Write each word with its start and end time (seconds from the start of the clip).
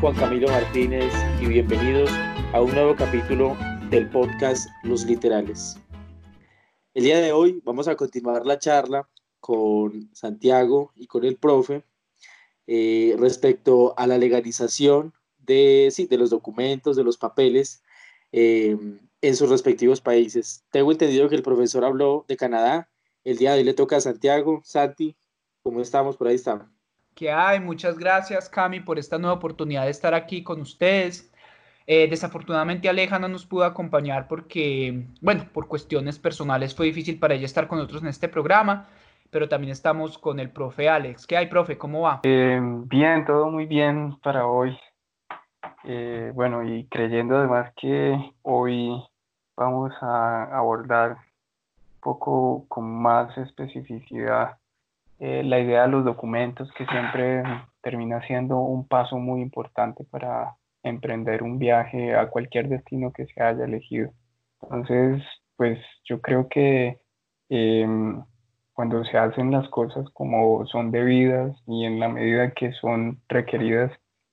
Juan 0.00 0.14
Camilo 0.14 0.46
Martínez 0.46 1.12
y 1.40 1.46
bienvenidos 1.46 2.08
a 2.52 2.62
un 2.62 2.70
nuevo 2.70 2.94
capítulo 2.94 3.56
del 3.90 4.08
podcast 4.08 4.68
Los 4.84 5.04
Literales. 5.04 5.76
El 6.94 7.02
día 7.02 7.18
de 7.18 7.32
hoy 7.32 7.60
vamos 7.64 7.88
a 7.88 7.96
continuar 7.96 8.46
la 8.46 8.60
charla 8.60 9.08
con 9.40 10.08
Santiago 10.14 10.92
y 10.94 11.08
con 11.08 11.24
el 11.24 11.36
profe 11.36 11.82
eh, 12.68 13.16
respecto 13.18 13.98
a 13.98 14.06
la 14.06 14.18
legalización 14.18 15.14
de, 15.36 15.88
sí, 15.90 16.06
de 16.06 16.18
los 16.18 16.30
documentos, 16.30 16.94
de 16.94 17.02
los 17.02 17.16
papeles 17.16 17.82
eh, 18.30 18.76
en 19.20 19.36
sus 19.36 19.50
respectivos 19.50 20.00
países. 20.00 20.64
Tengo 20.70 20.92
entendido 20.92 21.28
que 21.28 21.34
el 21.34 21.42
profesor 21.42 21.84
habló 21.84 22.24
de 22.28 22.36
Canadá. 22.36 22.88
El 23.24 23.36
día 23.38 23.50
de 23.52 23.58
hoy 23.58 23.64
le 23.64 23.74
toca 23.74 23.96
a 23.96 24.00
Santiago. 24.00 24.60
Santi, 24.64 25.16
¿cómo 25.64 25.80
estamos? 25.80 26.16
Por 26.16 26.28
ahí 26.28 26.36
estamos. 26.36 26.77
¿Qué 27.18 27.32
hay? 27.32 27.58
Muchas 27.58 27.98
gracias, 27.98 28.48
Cami, 28.48 28.78
por 28.78 28.96
esta 28.96 29.18
nueva 29.18 29.34
oportunidad 29.34 29.86
de 29.86 29.90
estar 29.90 30.14
aquí 30.14 30.44
con 30.44 30.60
ustedes. 30.60 31.34
Eh, 31.84 32.06
desafortunadamente 32.08 32.88
Aleja 32.88 33.18
no 33.18 33.26
nos 33.26 33.44
pudo 33.44 33.64
acompañar 33.64 34.28
porque, 34.28 35.04
bueno, 35.20 35.44
por 35.52 35.66
cuestiones 35.66 36.16
personales 36.16 36.76
fue 36.76 36.86
difícil 36.86 37.18
para 37.18 37.34
ella 37.34 37.46
estar 37.46 37.66
con 37.66 37.78
nosotros 37.78 38.02
en 38.02 38.08
este 38.08 38.28
programa, 38.28 38.86
pero 39.30 39.48
también 39.48 39.72
estamos 39.72 40.16
con 40.16 40.38
el 40.38 40.50
profe 40.50 40.88
Alex. 40.88 41.26
¿Qué 41.26 41.36
hay, 41.36 41.48
profe? 41.48 41.76
¿Cómo 41.76 42.02
va? 42.02 42.20
Eh, 42.22 42.60
bien, 42.62 43.24
todo 43.24 43.50
muy 43.50 43.66
bien 43.66 44.16
para 44.22 44.46
hoy. 44.46 44.78
Eh, 45.82 46.30
bueno, 46.36 46.62
y 46.62 46.86
creyendo 46.86 47.36
además 47.36 47.72
que 47.74 48.16
hoy 48.42 48.92
vamos 49.56 49.92
a 50.02 50.56
abordar 50.56 51.16
un 51.16 52.00
poco 52.00 52.64
con 52.68 52.88
más 52.88 53.36
especificidad 53.38 54.56
eh, 55.18 55.42
la 55.44 55.58
idea 55.60 55.82
de 55.82 55.88
los 55.88 56.04
documentos, 56.04 56.70
que 56.74 56.86
siempre 56.86 57.42
termina 57.82 58.20
siendo 58.26 58.58
un 58.58 58.86
paso 58.86 59.18
muy 59.18 59.40
importante 59.42 60.04
para 60.04 60.56
emprender 60.82 61.42
un 61.42 61.58
viaje 61.58 62.14
a 62.14 62.28
cualquier 62.30 62.68
destino 62.68 63.12
que 63.12 63.26
se 63.26 63.42
haya 63.42 63.64
elegido. 63.64 64.10
Entonces, 64.62 65.22
pues 65.56 65.78
yo 66.04 66.20
creo 66.20 66.48
que 66.48 67.00
em, 67.48 68.22
cuando 68.72 69.04
se 69.04 69.18
hacen 69.18 69.50
las 69.50 69.68
cosas 69.70 70.08
como 70.12 70.66
son 70.66 70.90
debidas 70.92 71.56
y 71.66 71.84
en 71.84 71.98
la 72.00 72.08
medida 72.08 72.52
que 72.52 72.72
son 72.74 73.20
requeridas, 73.28 73.92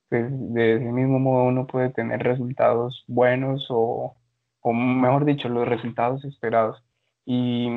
pues 0.09 0.27
de 0.29 0.75
ese 0.75 0.85
mismo 0.85 1.19
modo 1.19 1.45
uno 1.45 1.67
puede 1.67 1.89
tener 1.91 2.21
resultados 2.23 3.03
buenos 3.07 3.65
o, 3.69 4.15
o 4.61 4.73
mejor 4.73 5.25
dicho, 5.25 5.49
los 5.49 5.67
resultados 5.67 6.23
esperados. 6.25 6.83
Y 7.25 7.69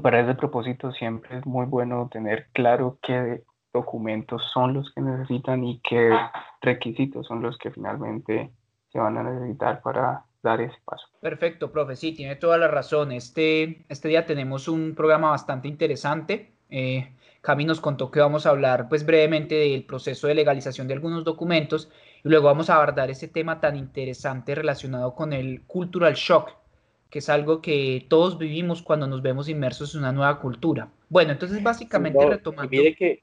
para 0.00 0.20
ese 0.20 0.34
propósito 0.34 0.92
siempre 0.92 1.38
es 1.38 1.46
muy 1.46 1.66
bueno 1.66 2.08
tener 2.10 2.48
claro 2.52 2.98
qué 3.02 3.42
documentos 3.72 4.42
son 4.52 4.74
los 4.74 4.92
que 4.94 5.00
necesitan 5.00 5.64
y 5.64 5.80
qué 5.80 6.10
requisitos 6.60 7.26
son 7.26 7.42
los 7.42 7.58
que 7.58 7.70
finalmente 7.70 8.50
se 8.90 8.98
van 8.98 9.16
a 9.18 9.22
necesitar 9.22 9.82
para 9.82 10.24
dar 10.42 10.60
ese 10.60 10.76
paso. 10.84 11.06
Perfecto, 11.20 11.70
profe, 11.70 11.96
sí, 11.96 12.12
tiene 12.12 12.36
toda 12.36 12.58
la 12.58 12.68
razón. 12.68 13.12
Este, 13.12 13.84
este 13.88 14.08
día 14.08 14.26
tenemos 14.26 14.68
un 14.68 14.94
programa 14.94 15.30
bastante 15.30 15.68
interesante. 15.68 16.52
Eh, 16.68 17.14
Cami 17.40 17.64
nos 17.64 17.80
contó 17.80 18.10
que 18.10 18.20
vamos 18.20 18.46
a 18.46 18.50
hablar 18.50 18.88
pues 18.88 19.04
brevemente 19.04 19.56
del 19.56 19.84
proceso 19.84 20.26
de 20.26 20.34
legalización 20.34 20.86
de 20.86 20.94
algunos 20.94 21.24
documentos 21.24 21.90
y 22.24 22.28
luego 22.28 22.46
vamos 22.46 22.70
a 22.70 22.76
abordar 22.76 23.10
ese 23.10 23.28
tema 23.28 23.60
tan 23.60 23.76
interesante 23.76 24.54
relacionado 24.54 25.14
con 25.14 25.32
el 25.32 25.62
cultural 25.66 26.14
shock 26.14 26.61
que 27.12 27.18
es 27.18 27.28
algo 27.28 27.60
que 27.60 28.06
todos 28.08 28.38
vivimos 28.38 28.80
cuando 28.80 29.06
nos 29.06 29.20
vemos 29.20 29.46
inmersos 29.46 29.94
en 29.94 30.00
una 30.00 30.12
nueva 30.12 30.40
cultura. 30.40 30.90
Bueno, 31.10 31.32
entonces 31.32 31.62
básicamente 31.62 32.26
retomando... 32.26 32.70
Mire 32.70 32.96
que, 32.96 33.22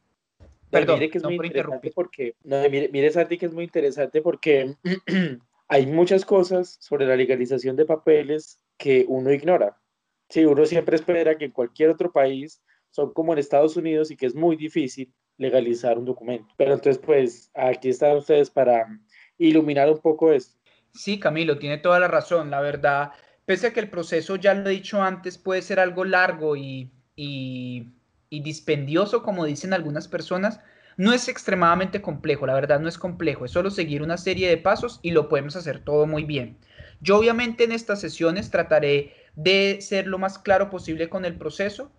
Perdón, 0.70 1.00
mire 1.00 1.10
que 1.10 1.18
es 1.18 1.24
muy 1.24 1.48
interesante 1.48 1.92
porque, 1.96 2.36
no, 2.44 2.62
mire, 2.70 2.90
mire 2.94 3.10
Santi 3.10 3.40
que 3.40 3.48
es 3.48 3.52
muy 3.52 3.64
interesante 3.64 4.22
porque 4.22 4.76
hay 5.68 5.88
muchas 5.88 6.24
cosas 6.24 6.78
sobre 6.80 7.08
la 7.08 7.16
legalización 7.16 7.76
de 7.76 7.86
papeles 7.86 8.64
que 8.78 9.06
uno 9.08 9.34
ignora. 9.34 9.76
Sí, 10.30 10.46
uno 10.46 10.68
siempre 10.68 10.96
espera 10.96 11.36
que 11.36 11.46
en 11.46 11.52
cualquier 11.52 11.90
otro 11.90 12.12
país 12.12 12.62
son 12.92 13.12
como 13.12 13.34
en 13.34 13.40
Estados 13.40 13.76
Unidos 13.76 14.12
y 14.12 14.18
que 14.18 14.28
es 14.28 14.36
muy 14.36 14.56
difícil 14.56 15.12
legalizar 15.38 15.98
un 15.98 16.06
documento. 16.06 16.54
Pero 16.58 16.74
entonces, 16.74 17.02
pues, 17.04 17.50
aquí 17.56 17.90
están 17.90 18.18
ustedes 18.18 18.52
para 18.52 18.86
iluminar 19.40 19.90
un 19.90 19.98
poco 19.98 20.32
esto. 20.32 20.60
Sí, 20.94 21.20
Camilo, 21.20 21.58
tiene 21.58 21.80
toda 21.80 22.00
la 22.00 22.08
razón. 22.08 22.52
La 22.52 22.62
verdad, 22.62 23.14
Pese 23.50 23.66
a 23.66 23.74
que 23.74 23.80
el 23.80 23.90
proceso, 23.90 24.36
ya 24.36 24.54
lo 24.54 24.70
he 24.70 24.74
dicho 24.74 25.02
antes, 25.02 25.40
puede 25.40 25.64
ser 25.64 25.80
algo 25.80 26.06
largo 26.06 26.56
y, 26.56 26.92
dispendioso, 28.30 29.24
como 29.24 29.44
dicen 29.44 29.74
algunas 29.74 30.08
personas, 30.08 30.60
no 30.98 31.14
es 31.14 31.28
extremadamente 31.28 32.00
complejo, 32.00 32.46
la 32.46 32.54
verdad 32.54 32.80
no 32.80 32.88
es 32.88 33.00
complejo, 33.00 33.46
es 33.46 33.50
solo 33.52 33.72
seguir 33.72 34.04
una 34.04 34.20
serie 34.20 34.48
de 34.50 34.58
pasos 34.58 35.00
y 35.02 35.10
lo 35.10 35.30
podemos 35.30 35.56
hacer 35.56 35.80
todo 35.80 36.06
muy 36.06 36.26
bien. 36.26 36.60
Yo 37.02 37.18
obviamente 37.18 37.64
en 37.64 37.72
estas 37.72 38.00
sesiones 38.00 38.52
trataré 38.52 39.16
de 39.36 39.80
ser 39.82 40.06
lo 40.06 40.20
más 40.20 40.38
claro 40.38 40.70
posible 40.70 41.10
con 41.10 41.26
el 41.26 41.36
proceso, 41.36 41.92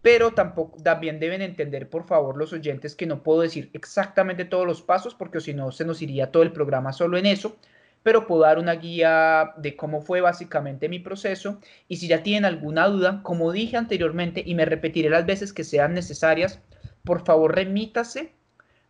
pero 0.00 0.30
tampoco 0.30 0.80
también 0.80 1.18
deben 1.18 1.42
entender 1.42 1.90
por 1.90 2.06
favor 2.06 2.36
los 2.36 2.52
oyentes 2.52 2.94
que 2.94 3.06
no 3.06 3.24
puedo 3.24 3.40
decir 3.40 3.68
exactamente 3.72 4.44
todos 4.44 4.64
los 4.64 4.80
pasos 4.80 5.16
porque 5.16 5.40
si 5.40 5.54
no 5.54 5.72
se 5.72 5.84
nos 5.84 6.02
iría 6.02 6.30
todo 6.30 6.44
el 6.44 6.52
programa 6.52 6.92
solo 6.92 7.18
en 7.18 7.26
eso, 7.26 7.56
pero 8.04 8.26
puedo 8.26 8.42
dar 8.42 8.58
una 8.58 8.74
guía 8.74 9.54
de 9.56 9.76
cómo 9.76 10.02
fue 10.02 10.20
básicamente 10.20 10.90
mi 10.90 10.98
proceso. 11.00 11.58
Y 11.88 11.96
si 11.96 12.06
ya 12.06 12.22
tienen 12.22 12.44
alguna 12.44 12.86
duda, 12.86 13.22
como 13.22 13.50
dije 13.50 13.78
anteriormente 13.78 14.42
y 14.44 14.54
me 14.54 14.66
repetiré 14.66 15.08
las 15.08 15.24
veces 15.24 15.54
que 15.54 15.64
sean 15.64 15.94
necesarias, 15.94 16.60
por 17.02 17.24
favor 17.24 17.54
remítase 17.54 18.34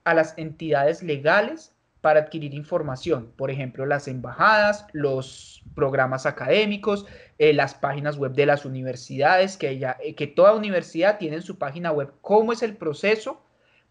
a 0.03 0.15
las 0.15 0.37
entidades 0.37 1.03
legales 1.03 1.73
para 2.01 2.21
adquirir 2.21 2.55
información, 2.55 3.33
por 3.37 3.53
ejemplo, 3.53 3.87
las 3.87 4.09
embajadas, 4.09 4.87
los 4.93 5.63
programas 5.77 6.27
académicos, 6.27 7.07
eh, 7.39 7.55
las 7.55 7.75
páginas 7.75 8.19
web 8.19 8.33
de 8.33 8.47
las 8.47 8.65
universidades, 8.65 9.57
que, 9.57 9.79
ya, 9.79 9.97
eh, 10.03 10.17
que 10.17 10.27
toda 10.27 10.55
universidad 10.55 11.19
tiene 11.19 11.37
en 11.37 11.43
su 11.43 11.57
página 11.57 11.93
web 11.93 12.13
cómo 12.21 12.53
es 12.53 12.65
el 12.65 12.77
proceso 12.77 13.44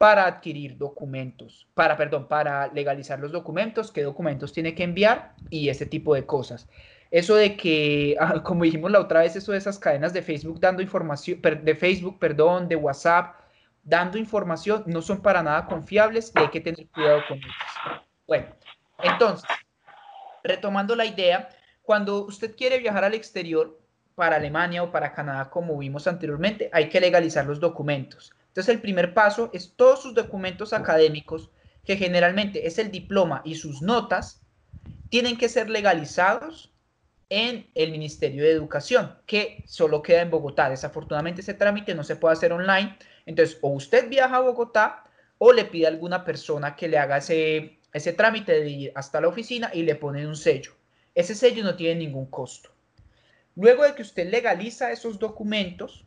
para 0.04 0.26
adquirir 0.26 0.78
documentos, 0.78 1.66
para, 1.74 1.96
perdón, 1.96 2.28
para 2.28 2.68
legalizar 2.74 3.18
los 3.22 3.32
documentos, 3.32 3.90
qué 3.90 4.04
documentos 4.04 4.52
tiene 4.52 4.76
que 4.76 4.84
enviar 4.84 5.34
y 5.50 5.70
ese 5.70 5.86
tipo 5.86 6.14
de 6.14 6.26
cosas. 6.26 6.68
Eso 7.10 7.36
de 7.36 7.56
que, 7.56 8.18
ah, 8.20 8.44
como 8.44 8.66
dijimos 8.66 8.92
la 8.92 9.00
otra 9.00 9.22
vez, 9.22 9.38
eso 9.38 9.54
de 9.54 9.60
esas 9.60 9.80
cadenas 9.80 10.12
de 10.12 10.22
Facebook 10.22 10.60
dando 10.60 10.82
información, 10.82 11.40
de 11.42 11.76
Facebook, 11.76 12.20
perdón, 12.20 12.68
de 12.68 12.76
WhatsApp, 12.76 13.34
dando 13.82 14.18
información, 14.18 14.84
no 14.88 15.02
son 15.02 15.22
para 15.22 15.42
nada 15.42 15.68
confiables 15.68 16.34
y 16.36 16.40
hay 16.42 16.50
que 16.50 16.60
tener 16.60 16.86
cuidado 16.90 17.22
con 17.26 17.38
ellos. 17.38 17.54
Bueno, 18.28 18.48
entonces, 19.04 19.50
retomando 20.44 20.98
la 20.98 21.06
idea, 21.06 21.48
cuando 21.82 22.26
usted 22.26 22.58
quiere 22.58 22.78
viajar 22.80 23.06
al 23.06 23.14
exterior, 23.14 23.80
para 24.16 24.36
Alemania 24.36 24.84
o 24.84 24.92
para 24.92 25.14
Canadá, 25.14 25.50
como 25.50 25.78
vimos 25.78 26.08
anteriormente, 26.08 26.70
hay 26.74 26.90
que 26.90 27.00
legalizar 27.00 27.46
los 27.46 27.62
documentos. 27.62 28.34
Entonces 28.54 28.76
el 28.76 28.82
primer 28.82 29.16
paso 29.16 29.50
es 29.52 29.74
todos 29.76 30.04
sus 30.04 30.14
documentos 30.14 30.74
académicos, 30.74 31.50
que 31.84 31.98
generalmente 31.98 32.68
es 32.68 32.78
el 32.78 32.92
diploma 32.92 33.42
y 33.44 33.56
sus 33.56 33.82
notas, 33.82 34.44
tienen 35.10 35.40
que 35.40 35.50
ser 35.50 35.72
legalizados 35.72 36.72
en 37.30 37.68
el 37.74 37.90
Ministerio 37.90 38.44
de 38.44 38.52
Educación, 38.52 39.18
que 39.26 39.64
solo 39.66 40.04
queda 40.04 40.22
en 40.22 40.30
Bogotá. 40.30 40.70
Desafortunadamente 40.70 41.42
ese 41.42 41.56
trámite 41.56 41.96
no 41.96 42.04
se 42.04 42.16
puede 42.16 42.34
hacer 42.34 42.54
online. 42.54 42.96
Entonces, 43.26 43.58
o 43.64 43.70
usted 43.70 44.08
viaja 44.08 44.36
a 44.36 44.42
Bogotá 44.42 45.04
o 45.40 45.52
le 45.52 45.66
pide 45.66 45.88
a 45.88 45.90
alguna 45.90 46.24
persona 46.24 46.76
que 46.76 46.88
le 46.88 47.00
haga 47.00 47.18
ese, 47.18 47.80
ese 47.92 48.14
trámite 48.14 48.52
de 48.52 48.70
ir 48.70 48.92
hasta 48.94 49.20
la 49.20 49.30
oficina 49.30 49.72
y 49.74 49.82
le 49.82 49.96
ponen 49.96 50.28
un 50.28 50.36
sello. 50.36 50.74
Ese 51.16 51.34
sello 51.34 51.64
no 51.64 51.76
tiene 51.76 52.02
ningún 52.06 52.28
costo. 52.28 52.70
Luego 53.56 53.84
de 53.84 53.96
que 53.96 54.04
usted 54.04 54.30
legaliza 54.30 54.92
esos 54.92 55.18
documentos, 55.18 56.06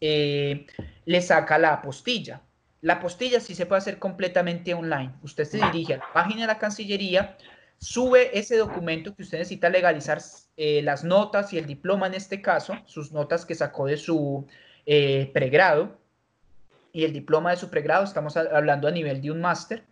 eh, 0.00 0.66
le 1.04 1.20
saca 1.20 1.58
la 1.58 1.74
apostilla. 1.74 2.42
La 2.82 2.94
apostilla 2.94 3.40
sí 3.40 3.54
se 3.54 3.66
puede 3.66 3.78
hacer 3.78 3.98
completamente 3.98 4.74
online. 4.74 5.12
Usted 5.22 5.44
se 5.44 5.58
dirige 5.58 5.94
a 5.94 5.98
la 5.98 6.12
página 6.12 6.42
de 6.42 6.46
la 6.48 6.58
Cancillería, 6.58 7.36
sube 7.78 8.38
ese 8.38 8.56
documento 8.56 9.14
que 9.14 9.22
usted 9.22 9.38
necesita 9.38 9.68
legalizar, 9.68 10.20
eh, 10.56 10.82
las 10.82 11.04
notas 11.04 11.52
y 11.52 11.58
el 11.58 11.66
diploma 11.66 12.06
en 12.06 12.14
este 12.14 12.40
caso, 12.40 12.78
sus 12.86 13.12
notas 13.12 13.44
que 13.44 13.54
sacó 13.54 13.86
de 13.86 13.96
su 13.96 14.46
eh, 14.86 15.30
pregrado 15.34 15.98
y 16.92 17.04
el 17.04 17.12
diploma 17.12 17.50
de 17.50 17.56
su 17.58 17.68
pregrado, 17.68 18.04
estamos 18.04 18.36
hablando 18.36 18.88
a 18.88 18.90
nivel 18.90 19.20
de 19.20 19.30
un 19.30 19.40
máster. 19.40 19.84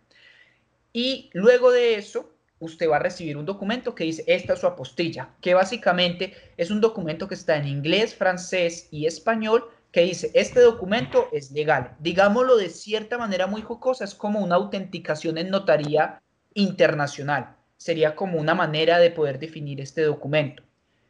Y 0.91 1.29
luego 1.33 1.71
de 1.71 1.95
eso, 1.95 2.33
usted 2.59 2.89
va 2.89 2.95
a 2.95 2.99
recibir 2.99 3.37
un 3.37 3.45
documento 3.45 3.93
que 3.93 4.05
dice, 4.05 4.23
esta 4.25 4.53
es 4.53 4.59
su 4.59 4.67
apostilla, 4.67 5.29
que 5.41 5.53
básicamente 5.53 6.33
es 6.57 6.71
un 6.71 6.81
documento 6.81 7.27
que 7.27 7.35
está 7.35 7.57
en 7.57 7.67
inglés, 7.67 8.15
francés 8.15 8.87
y 8.89 9.05
español 9.05 9.69
que 9.95 10.01
dice, 10.01 10.29
este 10.33 10.59
documento 10.59 11.29
es 11.31 11.51
legal. 11.51 11.95
Digámoslo 11.99 12.57
de 12.57 12.69
cierta 12.69 13.17
manera 13.17 13.47
muy 13.47 13.61
jocosa, 13.61 14.03
es 14.03 14.13
como 14.13 14.41
una 14.41 14.55
autenticación 14.55 15.37
en 15.37 15.49
notaría 15.49 16.21
internacional. 16.53 17.55
Sería 17.77 18.13
como 18.13 18.37
una 18.37 18.53
manera 18.53 18.99
de 18.99 19.09
poder 19.09 19.39
definir 19.39 19.79
este 19.79 20.01
documento. 20.01 20.63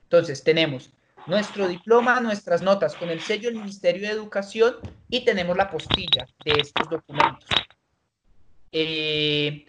Entonces, 0.04 0.44
tenemos 0.44 0.92
nuestro 1.26 1.68
diploma, 1.68 2.20
nuestras 2.20 2.62
notas 2.62 2.94
con 2.94 3.10
el 3.10 3.22
sello 3.22 3.50
del 3.50 3.58
Ministerio 3.58 4.04
de 4.04 4.14
Educación 4.14 4.76
y 5.10 5.26
tenemos 5.26 5.58
la 5.58 5.68
postilla 5.68 6.28
de 6.46 6.52
estos 6.62 6.88
documentos. 6.88 7.50
Eh, 8.72 9.66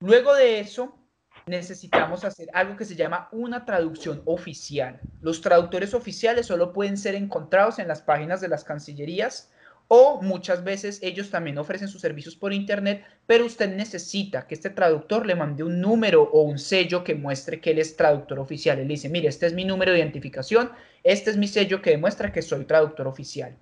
Luego 0.00 0.34
de 0.34 0.58
eso, 0.58 0.98
necesitamos 1.46 2.24
hacer 2.24 2.48
algo 2.52 2.76
que 2.76 2.84
se 2.84 2.96
llama 2.96 3.28
una 3.32 3.64
traducción 3.64 4.22
oficial. 4.24 5.00
Los 5.20 5.40
traductores 5.40 5.94
oficiales 5.94 6.46
solo 6.46 6.72
pueden 6.72 6.96
ser 6.96 7.14
encontrados 7.14 7.78
en 7.78 7.88
las 7.88 8.02
páginas 8.02 8.40
de 8.40 8.48
las 8.48 8.64
cancillerías 8.64 9.50
o 9.88 10.22
muchas 10.22 10.64
veces 10.64 11.00
ellos 11.02 11.30
también 11.30 11.58
ofrecen 11.58 11.88
sus 11.88 12.00
servicios 12.00 12.34
por 12.34 12.52
internet, 12.52 13.04
pero 13.26 13.44
usted 13.44 13.74
necesita 13.74 14.46
que 14.46 14.54
este 14.54 14.70
traductor 14.70 15.26
le 15.26 15.34
mande 15.34 15.64
un 15.64 15.80
número 15.80 16.22
o 16.22 16.42
un 16.42 16.58
sello 16.58 17.04
que 17.04 17.14
muestre 17.14 17.60
que 17.60 17.72
él 17.72 17.78
es 17.78 17.96
traductor 17.96 18.38
oficial. 18.38 18.78
Él 18.78 18.88
dice, 18.88 19.10
mire, 19.10 19.28
este 19.28 19.46
es 19.46 19.52
mi 19.52 19.64
número 19.64 19.92
de 19.92 19.98
identificación, 19.98 20.70
este 21.02 21.30
es 21.30 21.36
mi 21.36 21.46
sello 21.46 21.82
que 21.82 21.90
demuestra 21.90 22.32
que 22.32 22.40
soy 22.40 22.64
traductor 22.64 23.06
oficial. 23.06 23.54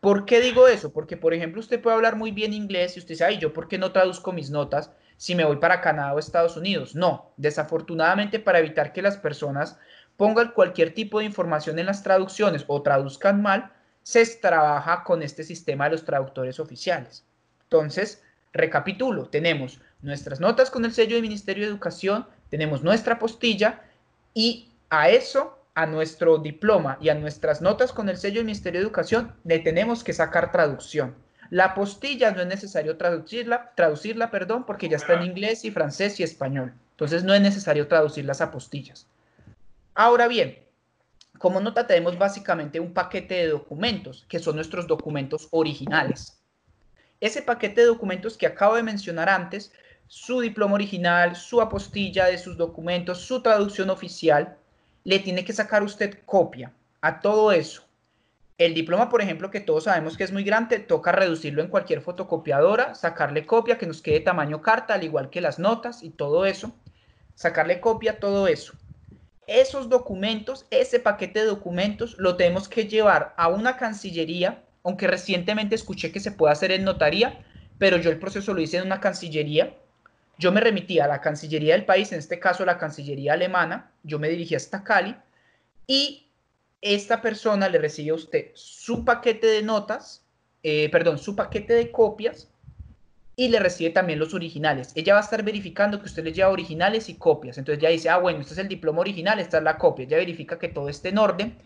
¿Por 0.00 0.26
qué 0.26 0.40
digo 0.40 0.66
eso? 0.66 0.92
Porque, 0.92 1.16
por 1.16 1.34
ejemplo, 1.34 1.60
usted 1.60 1.80
puede 1.80 1.96
hablar 1.96 2.16
muy 2.16 2.30
bien 2.30 2.52
inglés 2.52 2.96
y 2.96 3.00
usted 3.00 3.14
dice, 3.14 3.24
ay, 3.24 3.38
¿yo 3.38 3.52
por 3.52 3.68
qué 3.68 3.78
no 3.78 3.92
traduzco 3.92 4.32
mis 4.32 4.50
notas 4.50 4.90
si 5.18 5.34
me 5.34 5.44
voy 5.44 5.56
para 5.56 5.82
Canadá 5.82 6.14
o 6.14 6.18
Estados 6.18 6.56
Unidos? 6.56 6.94
No, 6.94 7.32
desafortunadamente 7.36 8.38
para 8.38 8.60
evitar 8.60 8.94
que 8.94 9.02
las 9.02 9.18
personas 9.18 9.78
pongan 10.16 10.52
cualquier 10.52 10.94
tipo 10.94 11.18
de 11.18 11.26
información 11.26 11.78
en 11.78 11.86
las 11.86 12.02
traducciones 12.02 12.64
o 12.66 12.80
traduzcan 12.80 13.42
mal, 13.42 13.72
se 14.02 14.24
trabaja 14.36 15.04
con 15.04 15.22
este 15.22 15.44
sistema 15.44 15.84
de 15.84 15.90
los 15.90 16.04
traductores 16.04 16.58
oficiales. 16.58 17.26
Entonces, 17.64 18.22
recapitulo, 18.54 19.28
tenemos 19.28 19.80
nuestras 20.00 20.40
notas 20.40 20.70
con 20.70 20.86
el 20.86 20.92
sello 20.92 21.16
del 21.16 21.22
Ministerio 21.22 21.64
de 21.64 21.70
Educación, 21.70 22.26
tenemos 22.48 22.82
nuestra 22.82 23.18
postilla 23.18 23.82
y 24.32 24.72
a 24.88 25.10
eso, 25.10 25.58
a 25.74 25.86
nuestro 25.86 26.38
diploma 26.38 26.96
y 27.00 27.10
a 27.10 27.14
nuestras 27.14 27.60
notas 27.60 27.92
con 27.92 28.08
el 28.08 28.16
sello 28.16 28.36
del 28.36 28.46
Ministerio 28.46 28.80
de 28.80 28.86
Educación, 28.86 29.34
le 29.44 29.58
tenemos 29.58 30.02
que 30.02 30.12
sacar 30.12 30.50
traducción. 30.52 31.14
La 31.50 31.74
postilla 31.74 32.30
no 32.30 32.42
es 32.42 32.46
necesario 32.46 32.96
traducirla, 32.96 33.72
traducirla, 33.74 34.30
perdón, 34.30 34.64
porque 34.66 34.88
ya 34.88 34.96
está 34.96 35.14
en 35.14 35.22
inglés 35.22 35.64
y 35.64 35.70
francés 35.70 36.20
y 36.20 36.22
español. 36.22 36.74
Entonces 36.90 37.24
no 37.24 37.32
es 37.32 37.40
necesario 37.40 37.88
traducir 37.88 38.24
las 38.24 38.40
apostillas. 38.40 39.06
Ahora 39.94 40.28
bien, 40.28 40.58
como 41.38 41.60
nota 41.60 41.86
tenemos 41.86 42.18
básicamente 42.18 42.80
un 42.80 42.92
paquete 42.92 43.34
de 43.34 43.48
documentos, 43.48 44.26
que 44.28 44.38
son 44.38 44.56
nuestros 44.56 44.86
documentos 44.86 45.48
originales. 45.50 46.38
Ese 47.20 47.42
paquete 47.42 47.80
de 47.80 47.86
documentos 47.86 48.36
que 48.36 48.46
acabo 48.46 48.76
de 48.76 48.82
mencionar 48.82 49.28
antes, 49.28 49.72
su 50.06 50.40
diploma 50.40 50.74
original, 50.74 51.34
su 51.36 51.60
apostilla 51.60 52.26
de 52.26 52.38
sus 52.38 52.56
documentos, 52.56 53.20
su 53.20 53.42
traducción 53.42 53.90
oficial, 53.90 54.56
le 55.04 55.18
tiene 55.18 55.44
que 55.44 55.52
sacar 55.52 55.82
usted 55.82 56.18
copia 56.26 56.72
a 57.00 57.20
todo 57.20 57.52
eso. 57.52 57.87
El 58.58 58.74
diploma, 58.74 59.08
por 59.08 59.22
ejemplo, 59.22 59.50
que 59.50 59.60
todos 59.60 59.84
sabemos 59.84 60.16
que 60.16 60.24
es 60.24 60.32
muy 60.32 60.44
grande, 60.44 60.80
toca 60.80 61.12
reducirlo 61.12 61.62
en 61.62 61.68
cualquier 61.68 62.00
fotocopiadora, 62.00 62.94
sacarle 62.94 63.46
copia 63.46 63.78
que 63.78 63.86
nos 63.86 64.02
quede 64.02 64.20
tamaño 64.20 64.60
carta, 64.60 64.94
al 64.94 65.04
igual 65.04 65.30
que 65.30 65.40
las 65.40 65.58
notas 65.58 66.02
y 66.02 66.10
todo 66.10 66.44
eso. 66.44 66.72
Sacarle 67.36 67.80
copia, 67.80 68.18
todo 68.18 68.48
eso 68.48 68.74
esos 69.48 69.88
documentos, 69.88 70.66
ese 70.70 71.00
paquete 71.00 71.40
de 71.40 71.46
documentos, 71.46 72.16
lo 72.18 72.36
tenemos 72.36 72.68
que 72.68 72.86
llevar 72.86 73.34
a 73.36 73.48
una 73.48 73.76
cancillería, 73.76 74.62
aunque 74.84 75.08
recientemente 75.08 75.74
escuché 75.74 76.12
que 76.12 76.20
se 76.20 76.30
puede 76.30 76.52
hacer 76.52 76.70
en 76.70 76.84
notaría, 76.84 77.40
pero 77.78 77.96
yo 77.96 78.10
el 78.10 78.18
proceso 78.18 78.52
lo 78.52 78.60
hice 78.60 78.76
en 78.76 78.84
una 78.84 79.00
cancillería. 79.00 79.74
Yo 80.36 80.52
me 80.52 80.60
remití 80.60 81.00
a 81.00 81.08
la 81.08 81.22
cancillería 81.22 81.72
del 81.72 81.86
país, 81.86 82.12
en 82.12 82.18
este 82.18 82.38
caso 82.38 82.64
la 82.64 82.78
cancillería 82.78 83.32
alemana, 83.32 83.90
yo 84.02 84.18
me 84.18 84.28
dirigí 84.28 84.54
hasta 84.54 84.84
Cali 84.84 85.16
y 85.86 86.27
esta 86.80 87.20
persona 87.20 87.68
le 87.68 87.78
recibe 87.78 88.10
a 88.10 88.14
usted 88.14 88.50
su 88.54 89.04
paquete 89.04 89.46
de 89.46 89.62
notas, 89.62 90.24
eh, 90.62 90.88
perdón, 90.90 91.18
su 91.18 91.34
paquete 91.34 91.74
de 91.74 91.90
copias 91.90 92.48
y 93.36 93.48
le 93.48 93.60
recibe 93.60 93.90
también 93.90 94.18
los 94.18 94.34
originales. 94.34 94.92
Ella 94.94 95.14
va 95.14 95.20
a 95.20 95.22
estar 95.22 95.42
verificando 95.42 96.00
que 96.00 96.06
usted 96.06 96.24
le 96.24 96.32
lleva 96.32 96.50
originales 96.50 97.08
y 97.08 97.14
copias. 97.14 97.58
Entonces 97.58 97.80
ya 97.80 97.88
dice, 97.88 98.08
ah, 98.08 98.18
bueno, 98.18 98.40
este 98.40 98.54
es 98.54 98.58
el 98.58 98.68
diploma 98.68 99.00
original, 99.00 99.38
esta 99.38 99.58
es 99.58 99.64
la 99.64 99.78
copia. 99.78 100.04
Ella 100.04 100.16
verifica 100.16 100.58
que 100.58 100.68
todo 100.68 100.88
esté 100.88 101.10
en 101.10 101.18
orden 101.18 101.56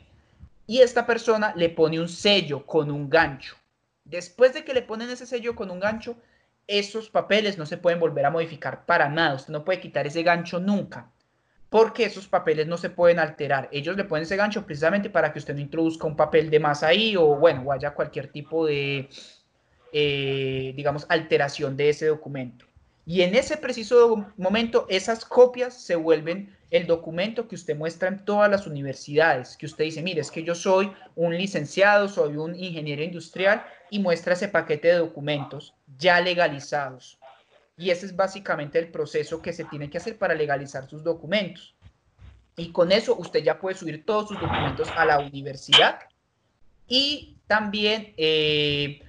y 0.66 0.80
esta 0.80 1.06
persona 1.06 1.54
le 1.56 1.70
pone 1.70 2.00
un 2.00 2.08
sello 2.08 2.66
con 2.66 2.90
un 2.90 3.08
gancho. 3.08 3.56
Después 4.04 4.52
de 4.52 4.64
que 4.64 4.74
le 4.74 4.82
ponen 4.82 5.10
ese 5.10 5.26
sello 5.26 5.54
con 5.54 5.70
un 5.70 5.80
gancho, 5.80 6.16
esos 6.66 7.08
papeles 7.10 7.58
no 7.58 7.66
se 7.66 7.78
pueden 7.78 8.00
volver 8.00 8.26
a 8.26 8.30
modificar 8.30 8.84
para 8.84 9.08
nada. 9.08 9.34
Usted 9.34 9.52
no 9.52 9.64
puede 9.64 9.80
quitar 9.80 10.06
ese 10.06 10.22
gancho 10.22 10.60
nunca, 10.60 11.10
porque 11.72 12.04
esos 12.04 12.28
papeles 12.28 12.66
no 12.66 12.76
se 12.76 12.90
pueden 12.90 13.18
alterar. 13.18 13.70
Ellos 13.72 13.96
le 13.96 14.04
ponen 14.04 14.24
ese 14.24 14.36
gancho 14.36 14.66
precisamente 14.66 15.08
para 15.08 15.32
que 15.32 15.38
usted 15.38 15.54
no 15.54 15.60
introduzca 15.60 16.06
un 16.06 16.14
papel 16.14 16.50
de 16.50 16.60
más 16.60 16.82
ahí 16.82 17.16
o, 17.16 17.24
bueno, 17.34 17.62
o 17.62 17.72
haya 17.72 17.94
cualquier 17.94 18.28
tipo 18.28 18.66
de, 18.66 19.08
eh, 19.90 20.74
digamos, 20.76 21.06
alteración 21.08 21.74
de 21.74 21.88
ese 21.88 22.08
documento. 22.08 22.66
Y 23.06 23.22
en 23.22 23.34
ese 23.34 23.56
preciso 23.56 24.26
momento, 24.36 24.84
esas 24.90 25.24
copias 25.24 25.72
se 25.72 25.96
vuelven 25.96 26.54
el 26.70 26.86
documento 26.86 27.48
que 27.48 27.54
usted 27.54 27.74
muestra 27.74 28.08
en 28.08 28.22
todas 28.22 28.50
las 28.50 28.66
universidades, 28.66 29.56
que 29.56 29.64
usted 29.64 29.84
dice, 29.84 30.02
mire, 30.02 30.20
es 30.20 30.30
que 30.30 30.44
yo 30.44 30.54
soy 30.54 30.92
un 31.16 31.34
licenciado, 31.34 32.06
soy 32.06 32.36
un 32.36 32.54
ingeniero 32.54 33.02
industrial, 33.02 33.64
y 33.88 33.98
muestra 33.98 34.34
ese 34.34 34.48
paquete 34.48 34.88
de 34.88 34.98
documentos 34.98 35.74
ya 35.96 36.20
legalizados. 36.20 37.18
Y 37.76 37.90
ese 37.90 38.06
es 38.06 38.14
básicamente 38.14 38.78
el 38.78 38.88
proceso 38.88 39.40
que 39.40 39.52
se 39.52 39.64
tiene 39.64 39.90
que 39.90 39.98
hacer 39.98 40.18
para 40.18 40.34
legalizar 40.34 40.88
sus 40.88 41.02
documentos. 41.02 41.74
Y 42.56 42.70
con 42.70 42.92
eso 42.92 43.16
usted 43.16 43.42
ya 43.42 43.58
puede 43.58 43.76
subir 43.76 44.04
todos 44.04 44.28
sus 44.28 44.40
documentos 44.40 44.88
a 44.94 45.04
la 45.04 45.18
universidad 45.20 46.00
y 46.86 47.38
también 47.46 48.12
eh, 48.16 49.02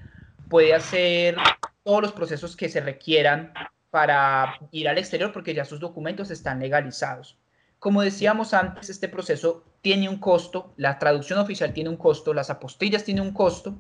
puede 0.49 0.73
hacer 0.73 1.35
todos 1.83 2.01
los 2.01 2.11
procesos 2.13 2.55
que 2.55 2.69
se 2.69 2.79
requieran 2.79 3.53
para 3.89 4.57
ir 4.71 4.87
al 4.87 4.97
exterior 4.97 5.31
porque 5.33 5.53
ya 5.53 5.65
sus 5.65 5.79
documentos 5.79 6.31
están 6.31 6.59
legalizados. 6.59 7.37
Como 7.79 8.01
decíamos 8.01 8.53
antes, 8.53 8.89
este 8.89 9.09
proceso 9.09 9.65
tiene 9.81 10.07
un 10.07 10.17
costo, 10.17 10.73
la 10.77 10.97
traducción 10.97 11.39
oficial 11.39 11.73
tiene 11.73 11.89
un 11.89 11.97
costo, 11.97 12.33
las 12.33 12.49
apostillas 12.49 13.03
tienen 13.03 13.25
un 13.25 13.33
costo 13.33 13.77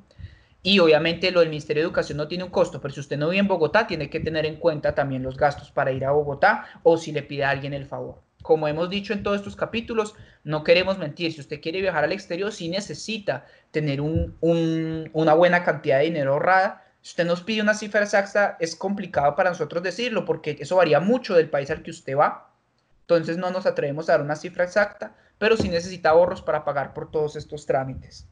y 0.65 0.79
obviamente 0.79 1.29
lo 1.29 1.41
del 1.41 1.49
Ministerio 1.49 1.83
de 1.83 1.87
Educación 1.87 2.17
no 2.17 2.29
tiene 2.29 2.45
un 2.45 2.49
costo, 2.49 2.79
pero 2.79 2.93
si 2.93 3.01
usted 3.01 3.17
no 3.17 3.27
vive 3.29 3.41
en 3.41 3.49
Bogotá, 3.49 3.85
tiene 3.85 4.09
que 4.09 4.21
tener 4.21 4.45
en 4.45 4.55
cuenta 4.55 4.95
también 4.95 5.21
los 5.21 5.35
gastos 5.35 5.71
para 5.71 5.91
ir 5.91 6.05
a 6.05 6.11
Bogotá 6.11 6.65
o 6.83 6.97
si 6.97 7.11
le 7.11 7.21
pide 7.21 7.43
a 7.43 7.49
alguien 7.49 7.73
el 7.73 7.85
favor. 7.85 8.21
Como 8.41 8.69
hemos 8.69 8.89
dicho 8.89 9.11
en 9.11 9.23
todos 9.23 9.37
estos 9.37 9.57
capítulos, 9.57 10.15
no 10.45 10.63
queremos 10.63 10.97
mentir. 10.97 11.33
Si 11.33 11.41
usted 11.41 11.59
quiere 11.59 11.81
viajar 11.81 12.05
al 12.05 12.13
exterior, 12.13 12.51
sí 12.51 12.69
necesita 12.69 13.45
tener 13.71 13.99
una 13.99 15.33
buena 15.33 15.65
cantidad 15.65 15.97
de 15.97 16.05
dinero 16.05 16.33
ahorrada. 16.33 16.85
Si 17.01 17.09
usted 17.09 17.25
nos 17.25 17.41
pide 17.41 17.61
una 17.61 17.73
cifra 17.73 18.01
exacta, 18.01 18.55
es 18.61 18.77
complicado 18.77 19.35
para 19.35 19.49
nosotros 19.49 19.83
decirlo 19.83 20.23
porque 20.23 20.55
eso 20.59 20.77
varía 20.77 21.01
mucho 21.01 21.35
del 21.35 21.49
país 21.49 21.69
al 21.71 21.83
que 21.83 21.91
usted 21.91 22.15
va. 22.17 22.53
Entonces 23.01 23.37
no 23.37 23.51
nos 23.51 23.65
atrevemos 23.65 24.07
a 24.07 24.13
dar 24.13 24.21
una 24.21 24.37
cifra 24.37 24.63
exacta, 24.63 25.13
pero 25.37 25.57
sí 25.57 25.67
necesita 25.67 26.11
ahorros 26.11 26.41
para 26.41 26.63
pagar 26.63 26.93
por 26.93 27.11
todos 27.11 27.35
estos 27.35 27.65
trámites. 27.65 28.29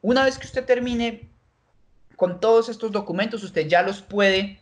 Una 0.00 0.24
vez 0.24 0.38
que 0.38 0.46
usted 0.46 0.64
termine 0.64 1.31
con 2.16 2.40
todos 2.40 2.68
estos 2.68 2.92
documentos, 2.92 3.42
usted 3.42 3.68
ya 3.68 3.82
los 3.82 4.02
puede 4.02 4.60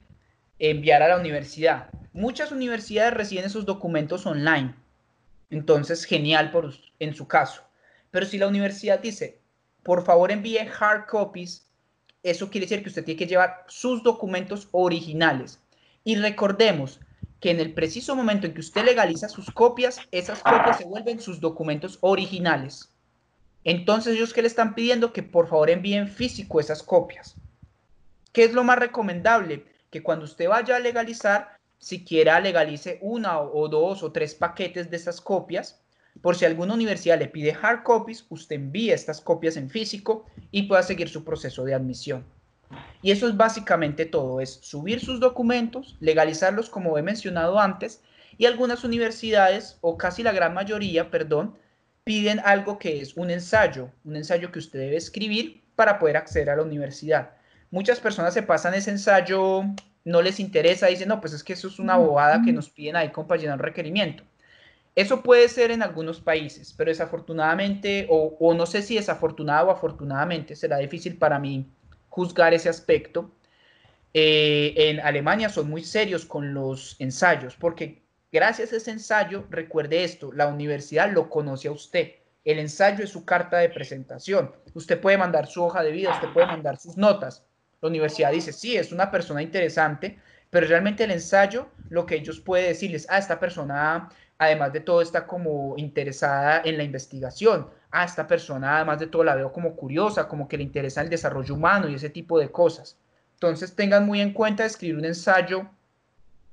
enviar 0.58 1.02
a 1.02 1.08
la 1.08 1.18
universidad. 1.18 1.90
Muchas 2.12 2.52
universidades 2.52 3.14
reciben 3.14 3.44
esos 3.44 3.66
documentos 3.66 4.26
online. 4.26 4.74
Entonces, 5.50 6.04
genial 6.04 6.50
por, 6.50 6.74
en 6.98 7.14
su 7.14 7.26
caso. 7.26 7.62
Pero 8.10 8.26
si 8.26 8.38
la 8.38 8.48
universidad 8.48 9.00
dice, 9.00 9.40
por 9.82 10.04
favor 10.04 10.30
envíe 10.30 10.58
hard 10.58 11.06
copies, 11.06 11.66
eso 12.22 12.50
quiere 12.50 12.66
decir 12.66 12.82
que 12.82 12.88
usted 12.88 13.04
tiene 13.04 13.18
que 13.18 13.26
llevar 13.26 13.64
sus 13.68 14.02
documentos 14.02 14.68
originales. 14.72 15.60
Y 16.04 16.16
recordemos 16.16 17.00
que 17.40 17.50
en 17.50 17.60
el 17.60 17.72
preciso 17.72 18.14
momento 18.14 18.46
en 18.46 18.54
que 18.54 18.60
usted 18.60 18.84
legaliza 18.84 19.28
sus 19.28 19.50
copias, 19.50 19.98
esas 20.10 20.40
copias 20.40 20.78
se 20.78 20.84
vuelven 20.84 21.20
sus 21.20 21.40
documentos 21.40 21.98
originales. 22.02 22.89
Entonces 23.64 24.16
ellos 24.16 24.32
que 24.32 24.42
le 24.42 24.48
están 24.48 24.74
pidiendo 24.74 25.12
que 25.12 25.22
por 25.22 25.48
favor 25.48 25.70
envíen 25.70 26.08
físico 26.08 26.60
esas 26.60 26.82
copias. 26.82 27.36
¿Qué 28.32 28.44
es 28.44 28.52
lo 28.52 28.64
más 28.64 28.78
recomendable? 28.78 29.64
Que 29.90 30.02
cuando 30.02 30.24
usted 30.24 30.48
vaya 30.48 30.76
a 30.76 30.80
legalizar, 30.80 31.56
siquiera 31.78 32.40
legalice 32.40 32.98
una 33.02 33.40
o 33.40 33.68
dos 33.68 34.02
o 34.02 34.12
tres 34.12 34.34
paquetes 34.34 34.90
de 34.90 34.96
esas 34.96 35.20
copias 35.20 35.80
por 36.22 36.36
si 36.36 36.44
alguna 36.44 36.74
universidad 36.74 37.18
le 37.18 37.28
pide 37.28 37.56
hard 37.60 37.82
copies, 37.82 38.26
usted 38.28 38.56
envíe 38.56 38.90
estas 38.90 39.20
copias 39.20 39.56
en 39.56 39.70
físico 39.70 40.26
y 40.50 40.64
pueda 40.64 40.82
seguir 40.82 41.08
su 41.08 41.24
proceso 41.24 41.64
de 41.64 41.74
admisión. 41.74 42.24
Y 43.02 43.10
eso 43.10 43.26
es 43.26 43.36
básicamente 43.36 44.04
todo, 44.04 44.40
es 44.40 44.58
subir 44.62 45.00
sus 45.00 45.18
documentos, 45.18 45.96
legalizarlos 46.00 46.68
como 46.68 46.98
he 46.98 47.02
mencionado 47.02 47.58
antes, 47.58 48.02
y 48.36 48.46
algunas 48.46 48.84
universidades, 48.84 49.78
o 49.80 49.96
casi 49.96 50.22
la 50.22 50.32
gran 50.32 50.54
mayoría, 50.54 51.10
perdón, 51.10 51.56
piden 52.04 52.40
algo 52.40 52.78
que 52.78 53.00
es 53.00 53.16
un 53.16 53.30
ensayo, 53.30 53.90
un 54.04 54.16
ensayo 54.16 54.50
que 54.50 54.58
usted 54.58 54.78
debe 54.78 54.96
escribir 54.96 55.62
para 55.76 55.98
poder 55.98 56.16
acceder 56.16 56.50
a 56.50 56.56
la 56.56 56.62
universidad. 56.62 57.32
Muchas 57.70 58.00
personas 58.00 58.34
se 58.34 58.42
pasan 58.42 58.74
ese 58.74 58.90
ensayo, 58.90 59.64
no 60.04 60.22
les 60.22 60.40
interesa, 60.40 60.86
dicen, 60.86 61.08
no, 61.08 61.20
pues 61.20 61.32
es 61.32 61.44
que 61.44 61.52
eso 61.52 61.68
es 61.68 61.78
una 61.78 61.96
bobada 61.96 62.42
que 62.44 62.52
nos 62.52 62.70
piden 62.70 62.96
ahí 62.96 63.12
llenar 63.38 63.58
un 63.58 63.64
requerimiento. 63.64 64.24
Eso 64.94 65.22
puede 65.22 65.48
ser 65.48 65.70
en 65.70 65.82
algunos 65.82 66.20
países, 66.20 66.74
pero 66.76 66.90
desafortunadamente, 66.90 68.06
o, 68.10 68.54
no 68.54 68.66
sé 68.66 68.82
si 68.82 68.96
desafortunado 68.96 69.68
o 69.68 69.70
afortunadamente, 69.70 70.56
será 70.56 70.78
difícil 70.78 71.16
para 71.16 71.38
mí 71.38 71.66
juzgar 72.08 72.54
ese 72.54 72.68
aspecto. 72.68 73.30
eh, 74.12 74.74
en 74.76 75.00
Alemania 75.00 75.48
son 75.48 75.70
muy 75.70 75.84
serios 75.84 76.24
con 76.26 76.52
los 76.54 76.96
ensayos, 76.98 77.56
porque 77.56 78.02
gracias 78.32 78.72
a 78.72 78.76
ese 78.76 78.90
ensayo, 78.90 79.46
recuerde 79.50 80.04
esto, 80.04 80.32
la 80.32 80.46
universidad 80.46 81.10
lo 81.12 81.28
conoce 81.28 81.68
a 81.68 81.72
usted. 81.72 82.12
El 82.44 82.58
ensayo 82.58 83.04
es 83.04 83.10
su 83.10 83.24
carta 83.24 83.58
de 83.58 83.68
presentación. 83.68 84.52
Usted 84.74 85.00
puede 85.00 85.18
mandar 85.18 85.46
su 85.46 85.62
hoja 85.62 85.82
de 85.82 85.90
vida, 85.90 86.12
usted 86.14 86.32
puede 86.32 86.46
mandar 86.46 86.78
sus 86.78 86.96
notas. 86.96 87.44
La 87.82 87.88
universidad 87.88 88.32
dice, 88.32 88.52
sí, 88.52 88.76
es 88.76 88.92
una 88.92 89.10
persona 89.10 89.42
interesante, 89.42 90.18
pero 90.50 90.66
realmente 90.66 91.04
el 91.04 91.10
ensayo, 91.10 91.68
lo 91.88 92.06
que 92.06 92.16
ellos 92.16 92.40
pueden 92.40 92.68
decirles, 92.68 93.06
ah, 93.08 93.18
esta 93.18 93.38
persona, 93.38 94.08
además 94.38 94.72
de 94.72 94.80
todo, 94.80 95.02
está 95.02 95.26
como 95.26 95.74
interesada 95.76 96.62
en 96.64 96.76
la 96.76 96.82
investigación. 96.82 97.68
Ah, 97.90 98.04
esta 98.04 98.26
persona, 98.26 98.76
además 98.76 98.98
de 98.98 99.06
todo, 99.06 99.24
la 99.24 99.34
veo 99.34 99.52
como 99.52 99.76
curiosa, 99.76 100.28
como 100.28 100.48
que 100.48 100.56
le 100.56 100.62
interesa 100.62 101.02
el 101.02 101.08
desarrollo 101.08 101.54
humano 101.54 101.88
y 101.88 101.94
ese 101.94 102.10
tipo 102.10 102.38
de 102.38 102.50
cosas. 102.50 102.98
Entonces, 103.34 103.74
tengan 103.74 104.06
muy 104.06 104.20
en 104.20 104.32
cuenta 104.32 104.64
escribir 104.64 104.96
un 104.96 105.04
ensayo 105.04 105.68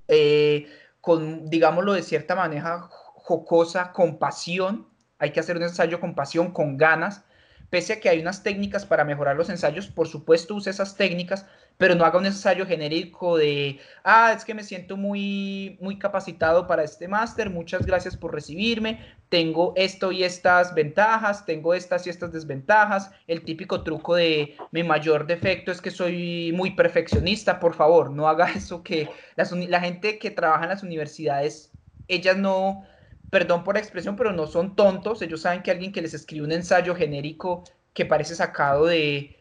eh, 0.07 0.67
con, 1.07 1.49
digámoslo 1.49 1.93
de 1.93 2.03
cierta 2.03 2.35
manera, 2.35 2.89
jocosa, 3.15 3.93
con 3.93 4.19
pasión. 4.19 4.89
Hay 5.19 5.31
que 5.31 5.39
hacer 5.39 5.55
un 5.55 5.63
ensayo 5.63 6.01
con 6.01 6.15
pasión, 6.15 6.51
con 6.51 6.75
ganas, 6.75 7.23
Pese 7.69 7.93
a 7.93 7.99
que 7.99 8.09
hay 8.09 8.19
unas 8.19 8.43
técnicas 8.43 8.85
para 8.85 9.03
mejorar 9.03 9.35
los 9.35 9.49
ensayos, 9.49 9.87
por 9.87 10.07
supuesto 10.07 10.55
use 10.55 10.69
esas 10.69 10.95
técnicas, 10.95 11.45
pero 11.77 11.95
no 11.95 12.05
haga 12.05 12.17
un 12.17 12.25
ensayo 12.25 12.65
genérico 12.65 13.37
de, 13.37 13.79
ah, 14.03 14.33
es 14.35 14.45
que 14.45 14.53
me 14.53 14.63
siento 14.63 14.97
muy, 14.97 15.77
muy 15.81 15.99
capacitado 15.99 16.65
para 16.65 16.83
este 16.83 17.07
máster, 17.07 17.49
muchas 17.49 17.85
gracias 17.85 18.15
por 18.15 18.33
recibirme, 18.33 18.99
tengo 19.29 19.73
esto 19.75 20.11
y 20.11 20.23
estas 20.23 20.73
ventajas, 20.73 21.45
tengo 21.45 21.73
estas 21.73 22.07
y 22.07 22.09
estas 22.09 22.31
desventajas, 22.31 23.11
el 23.27 23.43
típico 23.43 23.83
truco 23.83 24.15
de 24.15 24.55
mi 24.71 24.83
mayor 24.83 25.27
defecto 25.27 25.71
es 25.71 25.81
que 25.81 25.91
soy 25.91 26.51
muy 26.55 26.71
perfeccionista, 26.71 27.59
por 27.59 27.75
favor, 27.75 28.11
no 28.11 28.27
haga 28.27 28.51
eso 28.55 28.81
que 28.81 29.09
la 29.35 29.79
gente 29.81 30.17
que 30.17 30.31
trabaja 30.31 30.63
en 30.63 30.69
las 30.69 30.83
universidades, 30.83 31.71
ellas 32.07 32.37
no 32.37 32.85
perdón 33.29 33.63
por 33.63 33.75
la 33.75 33.81
expresión, 33.81 34.15
pero 34.15 34.31
no 34.31 34.47
son 34.47 34.75
tontos. 34.75 35.21
Ellos 35.21 35.41
saben 35.41 35.63
que 35.63 35.71
alguien 35.71 35.91
que 35.91 36.01
les 36.01 36.13
escribe 36.13 36.45
un 36.45 36.51
ensayo 36.51 36.95
genérico 36.95 37.63
que 37.93 38.05
parece 38.05 38.35
sacado 38.35 38.85
de, 38.85 39.33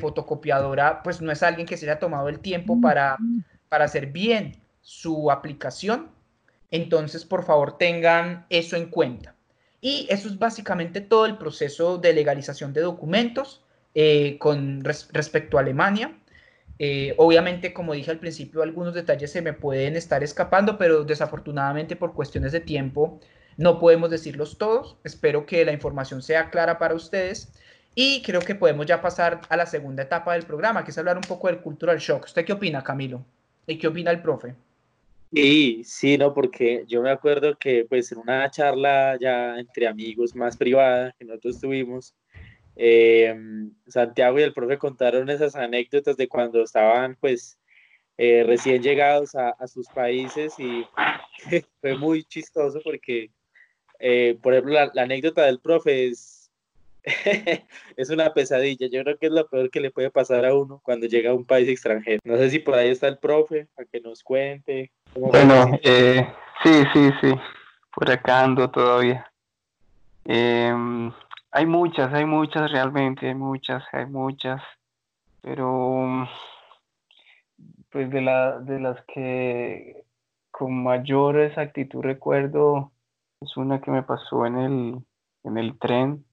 fotocopiadora, 0.00 1.02
pues 1.02 1.20
no 1.20 1.32
es 1.32 1.42
alguien 1.42 1.66
que 1.66 1.76
se 1.76 1.86
haya 1.86 1.98
tomado 1.98 2.28
el 2.28 2.38
tiempo 2.38 2.80
para, 2.80 3.16
para 3.68 3.86
hacer 3.86 4.06
bien 4.06 4.62
su 4.80 5.30
aplicación. 5.30 6.10
Entonces, 6.70 7.24
por 7.24 7.44
favor, 7.44 7.78
tengan 7.78 8.46
eso 8.48 8.76
en 8.76 8.86
cuenta. 8.86 9.34
Y 9.80 10.06
eso 10.10 10.28
es 10.28 10.38
básicamente 10.38 11.00
todo 11.00 11.26
el 11.26 11.36
proceso 11.36 11.98
de 11.98 12.12
legalización 12.12 12.72
de 12.72 12.82
documentos 12.82 13.64
eh, 13.94 14.38
con 14.38 14.82
respecto 14.84 15.58
a 15.58 15.60
Alemania. 15.60 16.16
Eh, 16.78 17.14
obviamente, 17.18 17.72
como 17.72 17.94
dije 17.94 18.10
al 18.10 18.18
principio, 18.18 18.62
algunos 18.62 18.94
detalles 18.94 19.30
se 19.30 19.42
me 19.42 19.52
pueden 19.52 19.96
estar 19.96 20.22
escapando, 20.22 20.78
pero 20.78 21.04
desafortunadamente 21.04 21.96
por 21.96 22.14
cuestiones 22.14 22.52
de 22.52 22.60
tiempo 22.60 23.20
no 23.56 23.78
podemos 23.78 24.10
decirlos 24.10 24.58
todos. 24.58 24.96
Espero 25.04 25.46
que 25.46 25.64
la 25.64 25.72
información 25.72 26.22
sea 26.22 26.50
clara 26.50 26.78
para 26.78 26.94
ustedes 26.94 27.52
y 27.94 28.22
creo 28.22 28.40
que 28.40 28.54
podemos 28.54 28.86
ya 28.86 29.02
pasar 29.02 29.42
a 29.48 29.56
la 29.56 29.66
segunda 29.66 30.02
etapa 30.02 30.32
del 30.32 30.44
programa, 30.44 30.84
que 30.84 30.90
es 30.90 30.98
hablar 30.98 31.16
un 31.16 31.22
poco 31.22 31.48
del 31.48 31.60
cultural 31.60 31.98
shock. 31.98 32.24
¿Usted 32.24 32.44
qué 32.44 32.54
opina, 32.54 32.82
Camilo? 32.82 33.24
¿Y 33.66 33.78
qué 33.78 33.86
opina 33.86 34.10
el 34.10 34.22
profe? 34.22 34.54
Sí, 35.32 35.82
sí, 35.84 36.18
no, 36.18 36.34
porque 36.34 36.84
yo 36.86 37.00
me 37.00 37.10
acuerdo 37.10 37.56
que 37.56 37.86
pues 37.88 38.12
en 38.12 38.18
una 38.18 38.50
charla 38.50 39.16
ya 39.18 39.58
entre 39.58 39.86
amigos 39.86 40.34
más 40.34 40.56
privada 40.56 41.14
que 41.18 41.24
nosotros 41.24 41.58
tuvimos, 41.58 42.14
eh, 42.76 43.34
Santiago 43.86 44.38
y 44.38 44.42
el 44.42 44.54
profe 44.54 44.78
contaron 44.78 45.28
esas 45.30 45.56
anécdotas 45.56 46.16
de 46.16 46.28
cuando 46.28 46.62
estaban 46.62 47.16
pues 47.20 47.58
eh, 48.18 48.44
recién 48.46 48.82
llegados 48.82 49.34
a, 49.34 49.54
sus 49.66 49.88
países 49.88 50.58
y 50.58 50.86
fue 51.80 51.96
muy 51.96 52.24
chistoso 52.24 52.80
porque, 52.84 53.30
eh, 53.98 54.38
por 54.42 54.52
ejemplo, 54.52 54.74
la, 54.74 55.02
anécdota 55.02 55.44
del 55.44 55.60
profe 55.60 56.08
es, 56.08 56.50
es 57.96 58.10
una 58.10 58.32
pesadilla. 58.32 58.86
Yo 58.86 59.02
creo 59.02 59.18
que 59.18 59.26
es 59.26 59.32
lo 59.32 59.48
peor 59.48 59.70
que 59.70 59.80
le 59.80 59.90
puede 59.90 60.10
pasar 60.10 60.44
a 60.44 60.54
uno 60.54 60.80
cuando 60.84 61.06
llega 61.06 61.30
a 61.30 61.34
un 61.34 61.44
país 61.44 61.68
extranjero. 61.68 62.20
No 62.24 62.36
sé 62.36 62.50
si 62.50 62.58
por 62.58 62.74
ahí 62.74 62.90
está 62.90 63.08
el 63.08 63.18
profe, 63.18 63.66
para 63.74 63.88
que 63.90 64.00
nos 64.00 64.22
cuente. 64.22 64.92
bueno, 65.14 65.78
sí, 65.82 66.84
sí, 66.92 67.10
sí, 67.20 67.34
por 67.94 68.10
acá 68.10 68.44
ando 68.44 68.70
todavía. 68.70 69.30
Hay 71.54 71.66
muchas, 71.66 72.10
hay 72.14 72.24
muchas 72.24 72.72
realmente, 72.72 73.28
hay 73.28 73.34
muchas, 73.34 73.84
hay 73.92 74.06
muchas, 74.06 74.62
pero 75.42 76.26
pues 77.90 78.10
de, 78.10 78.22
la, 78.22 78.58
de 78.58 78.80
las 78.80 79.04
que 79.04 80.06
con 80.50 80.82
mayor 80.82 81.38
exactitud 81.38 82.00
recuerdo 82.00 82.90
es 83.42 83.54
una 83.58 83.82
que 83.82 83.90
me 83.90 84.02
pasó 84.02 84.46
en 84.46 84.56
el, 84.56 84.98
en 85.44 85.58
el 85.58 85.78
tren. 85.78 86.24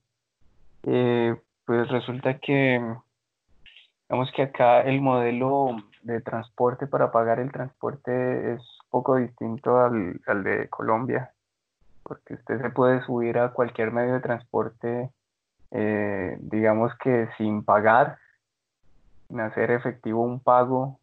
Eh, 0.84 1.36
pues 1.66 1.86
resulta 1.88 2.38
que, 2.38 2.80
digamos 4.08 4.32
que 4.32 4.44
acá 4.44 4.80
el 4.80 5.02
modelo 5.02 5.76
de 6.02 6.22
transporte 6.22 6.86
para 6.86 7.12
pagar 7.12 7.40
el 7.40 7.52
transporte 7.52 8.54
es 8.54 8.62
poco 8.88 9.16
distinto 9.16 9.80
al, 9.80 10.18
al 10.26 10.42
de 10.44 10.70
Colombia 10.70 11.30
porque 12.10 12.34
usted 12.34 12.60
se 12.60 12.70
puede 12.70 13.02
subir 13.02 13.38
a 13.38 13.52
cualquier 13.52 13.92
medio 13.92 14.14
de 14.14 14.20
transporte, 14.20 15.12
eh, 15.70 16.36
digamos 16.40 16.92
que 16.98 17.28
sin 17.38 17.62
pagar, 17.62 18.18
sin 19.28 19.38
hacer 19.38 19.70
efectivo 19.70 20.20
un 20.24 20.40
pago 20.40 20.98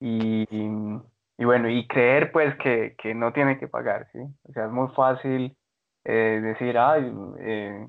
y, 0.00 0.44
bueno, 1.38 1.70
y 1.70 1.86
creer 1.86 2.32
pues 2.32 2.54
que, 2.56 3.14
no 3.14 3.32
tiene 3.32 3.58
que 3.58 3.66
pagar, 3.66 4.06
¿sí? 4.12 4.18
O 4.46 4.52
sea, 4.52 4.66
es 4.66 4.70
muy 4.70 4.88
fácil 4.88 5.56
eh, 6.04 6.40
decir, 6.42 6.76
ay, 6.76 7.10
eh, 7.38 7.86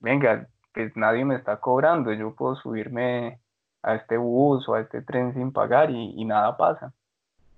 venga, 0.00 0.48
pues 0.72 0.96
nadie 0.96 1.26
me 1.26 1.34
está 1.34 1.60
cobrando, 1.60 2.14
yo 2.14 2.34
puedo 2.34 2.56
subirme 2.56 3.40
a 3.82 3.94
este 3.96 4.16
bus 4.16 4.66
o 4.70 4.74
a 4.74 4.80
este 4.80 5.02
tren 5.02 5.34
sin 5.34 5.52
pagar 5.52 5.90
y, 5.90 6.14
y 6.16 6.24
nada 6.24 6.56
pasa. 6.56 6.94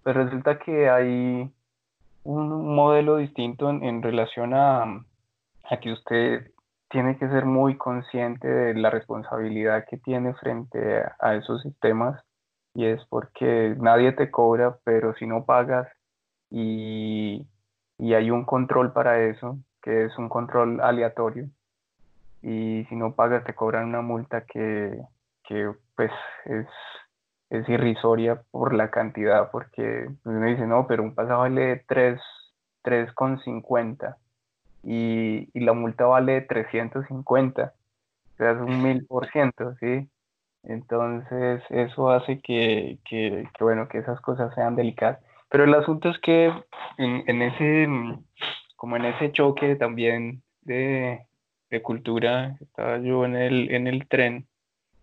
Pero 0.02 0.24
resulta 0.24 0.58
que 0.58 0.90
hay 0.90 1.48
un 2.24 2.74
modelo 2.74 3.16
distinto 3.16 3.70
en, 3.70 4.02
relación 4.02 4.54
a, 4.54 5.04
a, 5.64 5.80
que 5.80 5.92
usted 5.92 6.50
tiene 6.88 7.16
que 7.18 7.28
ser 7.28 7.44
muy 7.44 7.76
consciente 7.76 8.48
de 8.48 8.74
la 8.74 8.90
responsabilidad 8.90 9.84
que 9.88 9.96
tiene 9.98 10.34
frente 10.34 11.02
a, 11.18 11.34
esos 11.34 11.62
sistemas 11.62 12.22
y 12.74 12.86
es 12.86 13.04
porque 13.08 13.74
nadie 13.78 14.12
te 14.12 14.30
cobra, 14.30 14.76
pero 14.84 15.14
si 15.14 15.26
no 15.26 15.44
pagas 15.44 15.88
y, 16.50 17.46
y 17.98 18.14
hay 18.14 18.30
un 18.30 18.44
control 18.44 18.92
para 18.92 19.22
eso, 19.24 19.58
que 19.82 20.04
es 20.04 20.18
un 20.18 20.28
control 20.28 20.80
aleatorio, 20.80 21.48
y 22.42 22.84
si 22.88 22.96
no 22.96 23.14
pagas 23.14 23.44
te 23.44 23.54
cobran 23.54 23.88
una 23.88 24.02
multa 24.02 24.44
que, 24.46 24.98
que 25.44 25.72
pues 25.96 26.10
es 26.44 26.66
es 27.50 27.68
irrisoria 27.68 28.42
por 28.50 28.74
la 28.74 28.90
cantidad, 28.90 29.50
porque 29.50 30.08
uno 30.24 30.46
dice, 30.46 30.66
no, 30.66 30.86
pero 30.86 31.02
un 31.02 31.14
pasaje 31.14 31.36
vale 31.36 31.84
3,50 31.86 34.16
y, 34.84 35.48
y 35.52 35.60
la 35.60 35.72
multa 35.72 36.06
vale 36.06 36.40
350, 36.42 37.64
o 37.64 38.36
sea, 38.36 38.52
es 38.52 38.58
un 38.58 38.82
mil 38.82 39.04
por 39.06 39.28
ciento, 39.30 39.74
¿sí? 39.80 40.08
Entonces, 40.62 41.62
eso 41.70 42.10
hace 42.10 42.40
que, 42.40 42.98
que, 43.04 43.48
bueno, 43.60 43.88
que 43.88 43.98
esas 43.98 44.20
cosas 44.20 44.54
sean 44.54 44.76
delicadas. 44.76 45.18
Pero 45.48 45.64
el 45.64 45.74
asunto 45.74 46.10
es 46.10 46.18
que 46.20 46.52
en, 46.98 47.24
en 47.26 47.42
ese, 47.42 47.88
como 48.76 48.96
en 48.96 49.06
ese 49.06 49.32
choque 49.32 49.74
también 49.76 50.42
de, 50.62 51.26
de 51.70 51.82
cultura, 51.82 52.56
estaba 52.60 52.98
yo 52.98 53.24
en 53.24 53.36
el, 53.36 53.74
en 53.74 53.86
el 53.86 54.06
tren 54.06 54.46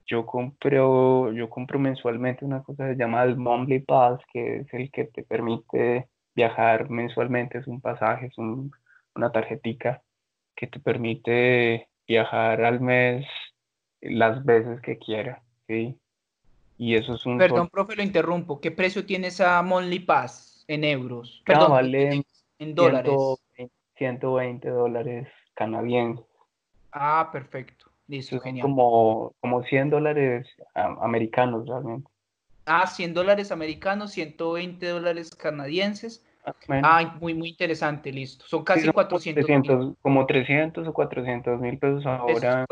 yo 0.07 0.25
compro, 0.25 1.31
yo 1.33 1.49
compro 1.49 1.79
mensualmente 1.79 2.45
una 2.45 2.63
cosa 2.63 2.93
llamada 2.93 3.25
el 3.25 3.37
Monthly 3.37 3.79
Pass, 3.79 4.21
que 4.31 4.57
es 4.61 4.73
el 4.73 4.89
que 4.89 5.05
te 5.05 5.23
permite 5.23 6.07
viajar 6.33 6.89
mensualmente, 6.89 7.57
es 7.57 7.67
un 7.67 7.81
pasaje, 7.81 8.27
es 8.27 8.37
una 8.37 9.31
tarjetica 9.31 10.01
que 10.55 10.67
te 10.67 10.79
permite 10.79 11.89
viajar 12.07 12.63
al 12.63 12.79
mes 12.79 13.25
las 14.01 14.43
veces 14.45 14.79
que 14.81 14.97
quiera, 14.97 15.43
¿sí? 15.67 15.99
Y 16.77 16.95
eso 16.95 17.15
es 17.15 17.25
un... 17.25 17.37
Perdón, 17.37 17.69
profe, 17.69 17.95
lo 17.95 18.03
interrumpo. 18.03 18.61
¿Qué 18.61 18.71
precio 18.71 19.05
tiene 19.05 19.27
esa 19.27 19.61
Monthly 19.61 19.99
Pass 19.99 20.63
en 20.67 20.83
euros? 20.83 21.39
Ah, 21.41 21.43
Perdón, 21.47 21.71
vale 21.71 22.23
en, 22.59 22.75
dólares. 22.75 23.15
120 23.97 24.69
dólares 24.69 25.27
canadienses. 25.55 26.23
Ah, 26.91 27.29
perfecto. 27.31 27.86
Listo, 28.07 28.39
genial. 28.39 28.63
Como, 28.63 29.33
como 29.41 29.63
100 29.63 29.89
dólares 29.89 30.47
americanos 30.73 31.67
realmente. 31.67 32.09
Ah, 32.65 32.87
100 32.87 33.13
dólares 33.13 33.51
americanos, 33.51 34.11
120 34.11 34.87
dólares 34.87 35.31
canadienses. 35.35 36.25
Ah, 36.69 37.17
muy, 37.19 37.33
muy 37.33 37.49
interesante, 37.49 38.11
listo. 38.11 38.45
Son 38.47 38.63
casi 38.63 38.89
400 38.89 39.95
Como 40.01 40.25
300 40.25 40.87
o 40.87 40.93
400 40.93 41.59
mil 41.59 41.77
pesos 41.77 42.05
ahora. 42.05 42.65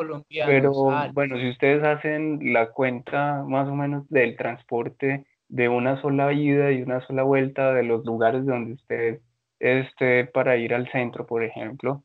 Pero 0.46 0.92
ah, 0.92 1.10
bueno, 1.14 1.38
si 1.38 1.50
ustedes 1.50 1.84
hacen 1.84 2.54
la 2.54 2.72
cuenta 2.72 3.44
más 3.48 3.68
o 3.68 3.76
menos 3.76 4.08
del 4.10 4.36
transporte 4.38 5.26
de 5.48 5.70
una 5.70 6.02
sola 6.02 6.34
ida 6.34 6.72
y 6.72 6.82
una 6.82 7.06
sola 7.08 7.24
vuelta 7.24 7.74
de 7.74 7.84
los 7.84 8.06
lugares 8.06 8.46
donde 8.46 8.74
usted 8.74 9.22
esté 9.60 10.26
para 10.26 10.58
ir 10.58 10.74
al 10.74 10.92
centro, 10.92 11.26
por 11.26 11.44
ejemplo. 11.44 12.04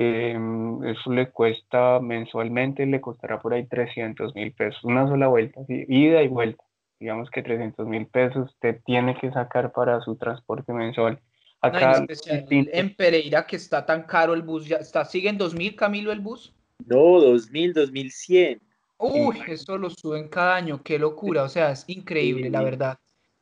Em, 0.00 0.84
eso 0.84 1.10
le 1.10 1.28
cuesta 1.28 1.98
mensualmente, 1.98 2.86
le 2.86 3.00
costará 3.00 3.40
por 3.40 3.52
ahí 3.52 3.66
300 3.66 4.32
mil 4.32 4.52
pesos, 4.52 4.84
una 4.84 5.08
sola 5.08 5.26
vuelta, 5.26 5.60
ida 5.66 6.22
y 6.22 6.28
vuelta. 6.28 6.62
Digamos 7.00 7.28
que 7.30 7.42
300 7.42 7.84
mil 7.84 8.06
pesos 8.06 8.48
usted 8.48 8.80
tiene 8.86 9.18
que 9.18 9.32
sacar 9.32 9.72
para 9.72 10.00
su 10.02 10.14
transporte 10.14 10.72
mensual. 10.72 11.18
Acá, 11.60 12.06
en, 12.28 12.94
Pereira, 12.94 13.44
que 13.44 13.56
está 13.56 13.84
tan 13.84 14.04
caro 14.04 14.34
el 14.34 14.42
bus, 14.42 14.68
ya 14.68 14.76
está, 14.76 15.04
¿sigue 15.04 15.30
en 15.30 15.36
2000, 15.36 15.74
Camilo, 15.74 16.12
el 16.12 16.20
bus? 16.20 16.54
No, 16.86 17.20
2000, 17.20 17.72
2100. 17.72 18.60
Uy, 18.98 19.42
eso 19.48 19.78
lo 19.78 19.90
suben 19.90 20.28
cada 20.28 20.54
año, 20.54 20.80
qué 20.80 21.00
locura, 21.00 21.42
o 21.42 21.48
sea, 21.48 21.72
es 21.72 21.82
increíble, 21.88 22.50
la 22.50 22.62
verdad. 22.62 22.98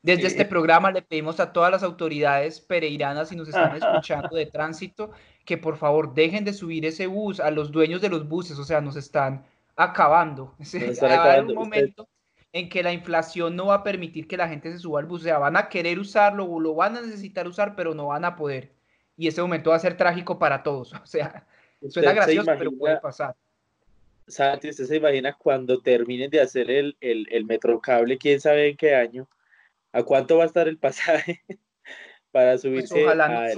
Desde 0.07 0.29
este 0.29 0.45
programa 0.45 0.93
le 0.93 1.03
pedimos 1.03 1.41
a 1.41 1.53
todas 1.53 1.73
las 1.73 1.83
autoridades 1.83 2.61
pereiranas, 2.61 3.29
si 3.29 3.35
nos 3.35 3.49
están 3.49 3.75
escuchando 3.77 4.37
de 4.37 4.47
tránsito, 4.47 5.11
que 5.45 5.59
por 5.59 5.77
favor 5.77 6.15
dejen 6.15 6.45
de 6.45 6.53
subir 6.53 6.87
ese 6.87 7.09
bus 7.09 7.41
a 7.41 7.51
los 7.51 7.73
dueños 7.73 8.01
de 8.01 8.09
los 8.09 8.29
buses, 8.29 8.57
o 8.61 8.63
sea, 8.63 8.81
nos 8.81 8.95
están 8.95 9.45
acabando. 9.75 10.55
va 11.03 11.09
a 11.09 11.33
haber 11.33 11.47
un 11.47 11.55
momento 11.55 12.09
en 12.53 12.69
que 12.69 12.85
la 12.85 12.93
inflación 12.93 13.57
no 13.57 13.67
va 13.67 13.75
a 13.75 13.83
permitir 13.83 14.29
que 14.29 14.37
la 14.37 14.49
gente 14.49 14.71
se 14.71 14.79
suba 14.79 15.01
al 15.01 15.07
bus, 15.07 15.23
o 15.23 15.25
sea, 15.25 15.39
van 15.39 15.57
a 15.57 15.69
querer 15.69 15.99
usarlo 15.99 16.45
o 16.45 16.61
lo 16.61 16.77
van 16.77 16.97
a 16.97 17.01
necesitar 17.01 17.49
usar, 17.49 17.75
pero 17.75 17.93
no 17.93 18.07
van 18.07 18.25
a 18.25 18.37
poder. 18.37 18.71
Y 19.17 19.27
ese 19.27 19.43
momento 19.43 19.71
va 19.71 19.77
a 19.77 19.81
ser 19.81 19.97
trágico 19.97 20.39
para 20.39 20.63
todos, 20.63 20.93
o 21.03 21.07
sea, 21.07 21.45
suena 21.89 22.13
gracioso, 22.13 22.53
pero 22.57 22.71
puede 22.71 23.01
pasar. 23.01 23.35
Santi, 24.29 24.69
¿usted 24.69 24.85
se 24.85 24.97
imagina 24.99 25.33
cuando 25.33 25.81
terminen 25.81 26.31
de 26.31 26.41
hacer 26.41 26.71
el, 26.71 26.97
el, 27.01 27.27
el 27.33 27.45
metrocable, 27.45 28.19
quién 28.19 28.41
sabe 28.41 28.69
en 28.69 28.77
qué 28.77 28.95
año? 28.95 29.29
¿A 29.97 30.03
cuánto 30.03 30.37
va 30.37 30.43
a 30.43 30.47
estar 30.47 30.69
el 30.69 30.77
pasaje 30.77 31.43
para 32.31 32.53
pues 32.53 32.63
subirse? 32.63 33.05
ojalá 33.05 33.49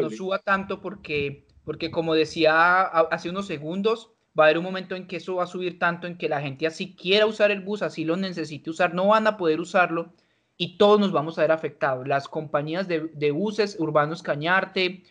no 0.00 0.10
suba, 0.10 0.38
tanto 0.38 0.80
porque, 0.80 1.44
porque, 1.64 1.90
como 1.90 2.14
decía 2.14 2.82
hace 2.82 3.28
unos 3.30 3.48
segundos, 3.48 4.12
va 4.38 4.44
a 4.44 4.46
haber 4.46 4.58
un 4.58 4.64
momento 4.64 4.94
en 4.94 5.08
que 5.08 5.16
eso 5.16 5.34
va 5.36 5.44
a 5.44 5.48
subir 5.48 5.80
tanto 5.80 6.06
en 6.06 6.16
que 6.16 6.28
la 6.28 6.40
gente 6.40 6.68
así 6.68 6.94
quiera 6.94 7.26
usar 7.26 7.50
el 7.50 7.62
bus, 7.62 7.82
así 7.82 8.04
lo 8.04 8.16
necesite 8.16 8.70
usar, 8.70 8.94
no 8.94 9.08
van 9.08 9.26
a 9.26 9.36
poder 9.36 9.58
usarlo 9.58 10.12
y 10.56 10.78
todos 10.78 11.00
nos 11.00 11.10
vamos 11.10 11.36
a 11.36 11.42
ver 11.42 11.50
afectados. 11.50 12.06
Las 12.06 12.28
compañías 12.28 12.86
de, 12.86 13.10
de 13.14 13.32
buses 13.32 13.76
urbanos 13.80 14.22
Cañarte, 14.22 15.02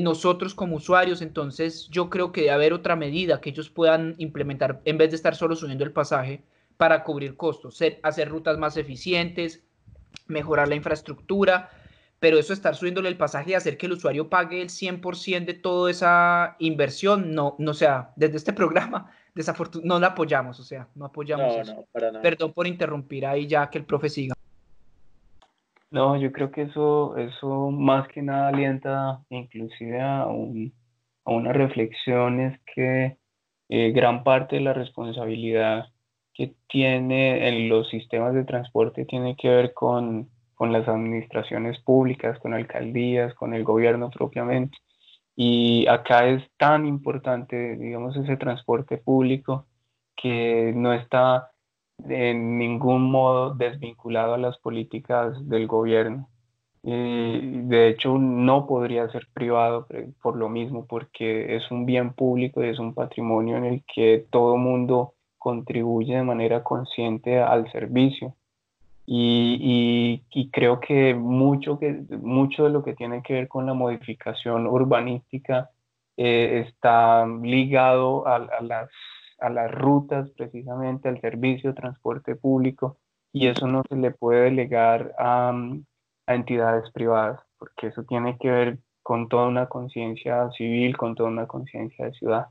nosotros 0.00 0.54
como 0.54 0.76
usuarios, 0.76 1.22
entonces 1.22 1.88
yo 1.88 2.08
creo 2.08 2.30
que 2.30 2.42
debe 2.42 2.52
haber 2.52 2.72
otra 2.72 2.94
medida 2.94 3.40
que 3.40 3.50
ellos 3.50 3.68
puedan 3.68 4.14
implementar 4.18 4.80
en 4.84 4.96
vez 4.96 5.10
de 5.10 5.16
estar 5.16 5.34
solo 5.34 5.56
subiendo 5.56 5.82
el 5.82 5.92
pasaje 5.92 6.44
para 6.76 7.02
cubrir 7.02 7.36
costos, 7.36 7.80
hacer 8.02 8.28
rutas 8.28 8.58
más 8.58 8.76
eficientes, 8.76 9.65
mejorar 10.26 10.68
la 10.68 10.74
infraestructura, 10.74 11.70
pero 12.18 12.38
eso 12.38 12.52
estar 12.52 12.74
subiéndole 12.74 13.08
el 13.08 13.16
pasaje 13.16 13.50
y 13.50 13.54
hacer 13.54 13.76
que 13.76 13.86
el 13.86 13.92
usuario 13.92 14.28
pague 14.28 14.62
el 14.62 14.68
100% 14.68 15.44
de 15.44 15.54
toda 15.54 15.90
esa 15.90 16.56
inversión, 16.58 17.34
no, 17.34 17.56
no 17.58 17.74
sea, 17.74 18.12
desde 18.16 18.36
este 18.36 18.52
programa, 18.54 19.10
desafortunadamente, 19.34 19.88
no 19.88 20.00
la 20.00 20.08
apoyamos, 20.08 20.58
o 20.60 20.64
sea, 20.64 20.88
no 20.94 21.06
apoyamos 21.06 21.56
eso. 21.56 21.86
Perdón 22.22 22.52
por 22.52 22.66
interrumpir 22.66 23.26
ahí 23.26 23.46
ya 23.46 23.68
que 23.68 23.78
el 23.78 23.84
profe 23.84 24.08
siga. 24.08 24.34
No, 25.90 26.16
yo 26.16 26.32
creo 26.32 26.50
que 26.50 26.62
eso, 26.62 27.16
eso 27.16 27.70
más 27.70 28.08
que 28.08 28.20
nada 28.20 28.48
alienta 28.48 29.22
inclusive 29.30 30.00
a, 30.02 30.26
un, 30.26 30.72
a 31.24 31.30
una 31.30 31.52
reflexión, 31.52 32.40
es 32.40 32.60
que 32.74 33.18
eh, 33.68 33.92
gran 33.92 34.24
parte 34.24 34.56
de 34.56 34.62
la 34.62 34.72
responsabilidad 34.72 35.86
que 36.36 36.54
tiene 36.68 37.48
en 37.48 37.68
los 37.68 37.88
sistemas 37.88 38.34
de 38.34 38.44
transporte 38.44 39.06
tiene 39.06 39.36
que 39.36 39.48
ver 39.48 39.72
con, 39.72 40.28
con 40.54 40.72
las 40.72 40.86
administraciones 40.86 41.80
públicas, 41.80 42.38
con 42.40 42.52
alcaldías, 42.52 43.34
con 43.34 43.54
el 43.54 43.64
gobierno 43.64 44.10
propiamente. 44.10 44.76
Y 45.34 45.86
acá 45.86 46.26
es 46.28 46.42
tan 46.58 46.86
importante, 46.86 47.76
digamos, 47.76 48.16
ese 48.16 48.36
transporte 48.36 48.98
público 48.98 49.66
que 50.16 50.72
no 50.74 50.92
está 50.92 51.50
en 52.08 52.58
ningún 52.58 53.10
modo 53.10 53.54
desvinculado 53.54 54.34
a 54.34 54.38
las 54.38 54.58
políticas 54.58 55.34
del 55.48 55.66
gobierno. 55.66 56.28
Y 56.82 57.62
de 57.62 57.88
hecho, 57.88 58.16
no 58.18 58.66
podría 58.66 59.08
ser 59.10 59.26
privado 59.32 59.88
por 60.22 60.36
lo 60.36 60.48
mismo, 60.48 60.86
porque 60.86 61.56
es 61.56 61.70
un 61.70 61.84
bien 61.86 62.12
público 62.12 62.62
y 62.62 62.68
es 62.68 62.78
un 62.78 62.94
patrimonio 62.94 63.56
en 63.56 63.64
el 63.64 63.84
que 63.92 64.26
todo 64.30 64.56
mundo 64.56 65.15
contribuye 65.46 66.16
de 66.16 66.24
manera 66.24 66.64
consciente 66.64 67.40
al 67.40 67.70
servicio. 67.70 68.34
Y, 69.06 70.20
y, 70.32 70.50
creo 70.50 70.80
que 70.80 71.14
mucho, 71.14 71.78
que 71.78 71.92
mucho 72.20 72.64
de 72.64 72.70
lo 72.70 72.82
que 72.82 72.94
tiene 72.94 73.22
que 73.22 73.34
ver 73.34 73.46
con 73.46 73.64
la 73.64 73.72
modificación 73.72 74.66
urbanística 74.66 75.70
eh, 76.16 76.64
está 76.66 77.24
ligado 77.26 78.26
a, 78.26 78.34
a 78.34 78.60
las 78.60 78.90
a 79.38 79.50
las 79.50 79.70
rutas, 79.70 80.30
precisamente 80.30 81.08
al 81.08 81.20
servicio 81.20 81.70
de 81.70 81.80
transporte 81.80 82.34
público, 82.34 82.96
y 83.32 83.46
eso 83.46 83.68
no 83.68 83.82
se 83.88 83.94
le 83.94 84.10
puede 84.10 84.44
delegar 84.44 85.14
a, 85.16 85.52
a 86.26 86.34
entidades 86.34 86.90
privadas, 86.90 87.38
porque 87.58 87.88
eso 87.88 88.02
tiene 88.02 88.36
que 88.38 88.50
ver 88.50 88.78
con 89.04 89.28
toda 89.28 89.46
una 89.46 89.66
conciencia 89.66 90.50
civil, 90.56 90.96
con 90.96 91.14
toda 91.14 91.28
una 91.28 91.46
conciencia 91.46 92.06
de 92.06 92.14
ciudad. 92.14 92.46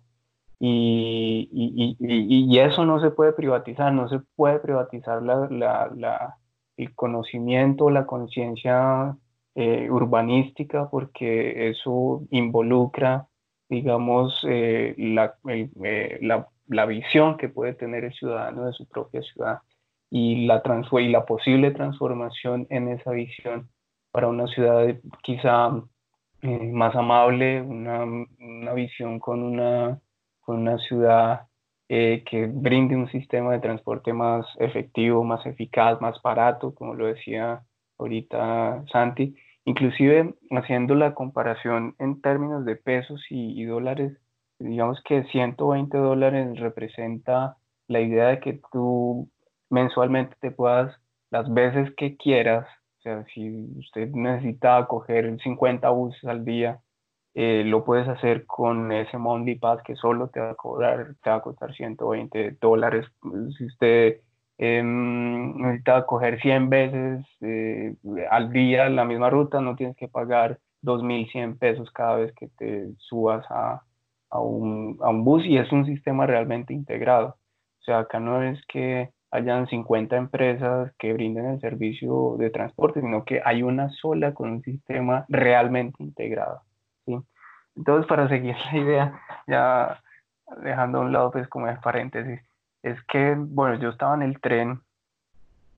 Y, 0.60 1.50
y, 1.52 1.98
y, 2.00 2.56
y, 2.56 2.60
eso 2.60 2.86
no 2.86 3.02
se 3.02 3.12
puede 3.12 3.34
privatizar, 3.34 3.94
no 3.94 4.08
se 4.08 4.20
puede 4.36 4.60
privatizar 4.60 5.22
la, 5.22 5.48
la, 5.50 5.92
la, 5.96 6.38
el 6.78 6.96
conocimiento, 6.96 7.90
la 7.90 8.06
conciencia 8.06 9.18
eh, 9.56 9.90
urbanística, 9.90 10.90
porque 10.90 11.70
eso 11.70 12.24
involucra, 12.32 13.28
digamos, 13.70 14.46
eh, 14.48 14.96
la, 14.98 15.36
eh, 15.50 16.20
la, 16.22 16.48
la 16.68 16.86
visión 16.86 17.38
que 17.38 17.50
puede 17.50 17.74
tener 17.74 18.06
el 18.06 18.14
ciudadano 18.14 18.66
de 18.66 18.74
su 18.74 18.88
propia 18.88 19.22
ciudad 19.24 19.60
y 20.10 20.46
la, 20.46 20.62
y 21.00 21.10
la 21.10 21.26
posible 21.26 21.72
transformación 21.72 22.68
en 22.70 22.90
esa 22.90 23.12
visión 23.12 23.70
para 24.12 24.28
una 24.28 24.48
ciudad 24.48 24.96
quizá 25.24 25.72
eh, 26.42 26.72
más 26.72 26.96
amable, 26.96 27.62
una, 27.62 28.04
una, 28.40 28.74
visión 28.74 29.20
con 29.20 29.44
una, 29.44 30.00
con 30.46 30.60
una 30.60 30.78
ciudad 30.80 31.48
eh, 31.90 32.24
que 32.30 32.48
brinde 32.48 32.96
un 32.96 33.10
sistema 33.10 33.52
de 33.54 33.60
transporte 33.60 34.14
más 34.14 34.46
efectivo, 34.60 35.24
más 35.24 35.46
eficaz, 35.46 36.00
más 36.02 36.22
barato, 36.22 36.74
como 36.74 36.94
lo 36.96 37.08
decía 37.08 37.64
ahorita 37.98 38.86
Santi. 38.92 39.36
Inclusive 39.66 40.36
haciendo 40.52 40.96
la 40.96 41.14
comparación 41.16 41.96
en 42.00 42.22
términos 42.22 42.66
de 42.66 42.76
pesos 42.76 43.22
y 43.30 43.66
dólares, 43.66 44.18
digamos 44.60 45.02
que 45.04 45.24
120 45.26 45.98
dólares 45.98 46.60
representa 46.60 47.58
la 47.88 48.02
idea 48.02 48.28
de 48.28 48.40
que 48.40 48.62
tú 48.72 49.30
mensualmente 49.70 50.36
te 50.40 50.52
puedas, 50.52 50.96
las 51.32 51.52
veces 51.54 51.94
que 51.96 52.16
quieras, 52.18 52.66
o 53.00 53.02
sea, 53.02 53.26
si 53.34 53.50
usted 53.78 54.10
necesita 54.12 54.86
coger 54.88 55.38
50 55.42 55.90
buses 55.90 56.24
al 56.26 56.46
día, 56.46 56.80
eh, 57.36 57.64
lo 57.66 57.84
puedes 57.84 58.08
hacer 58.08 58.46
con 58.46 58.92
ese 58.94 59.18
Monthly 59.18 59.56
Pass 59.56 59.84
que 59.84 59.96
solo 59.98 60.30
te 60.30 60.40
va 60.40 60.52
a 60.52 60.56
cobrar, 60.56 61.16
te 61.22 61.30
va 61.30 61.38
a 61.38 61.42
costar 61.42 61.74
120 61.74 62.58
dólares. 62.62 63.06
Si 63.58 63.66
usted 63.66 64.22
eh, 64.58 64.82
necesita 64.84 66.06
coger 66.06 66.40
100 66.42 66.70
veces 66.70 67.26
eh, 67.42 67.96
al 68.32 68.52
día 68.54 68.90
la 68.90 69.04
misma 69.06 69.30
ruta, 69.30 69.60
no 69.60 69.76
tienes 69.76 69.98
que 69.98 70.08
pagar 70.08 70.60
2.100 70.82 71.58
pesos 71.60 71.92
cada 71.92 72.18
vez 72.18 72.34
que 72.36 72.48
te 72.48 72.94
subas 73.00 73.46
a, 73.50 73.84
a 74.30 74.40
un, 74.40 74.98
a 75.02 75.10
un 75.10 75.26
bus 75.26 75.46
y 75.46 75.58
es 75.58 75.72
un 75.74 75.86
sistema 75.86 76.26
realmente 76.26 76.74
integrado. 76.74 77.38
O 77.82 77.84
sea, 77.84 78.00
acá 78.00 78.20
no 78.20 78.44
es 78.44 78.66
que 78.68 79.12
hayan 79.32 79.68
50 79.68 80.16
empresas 80.16 80.94
que 80.98 81.14
brinden 81.14 81.48
el 81.48 81.60
servicio 81.60 82.36
de 82.40 82.50
transporte, 82.50 83.02
sino 83.02 83.26
que 83.26 83.42
hay 83.44 83.64
una 83.64 83.90
sola 83.90 84.34
con 84.34 84.50
un 84.52 84.62
sistema 84.64 85.26
realmente 85.30 86.02
integrado. 86.04 86.65
Entonces, 87.76 88.08
para 88.08 88.28
seguir 88.30 88.56
la 88.72 88.78
idea, 88.78 89.22
ya 89.48 90.02
dejando 90.64 91.00
a 91.00 91.02
un 91.02 91.14
lado, 91.14 91.32
pues 91.32 91.48
como 91.50 91.68
es 91.68 91.80
paréntesis, 91.80 92.40
es 92.84 93.02
que, 93.08 93.36
bueno, 93.38 93.76
yo 93.80 93.90
estaba 93.90 94.16
en 94.16 94.22
el 94.22 94.40
tren 94.40 94.82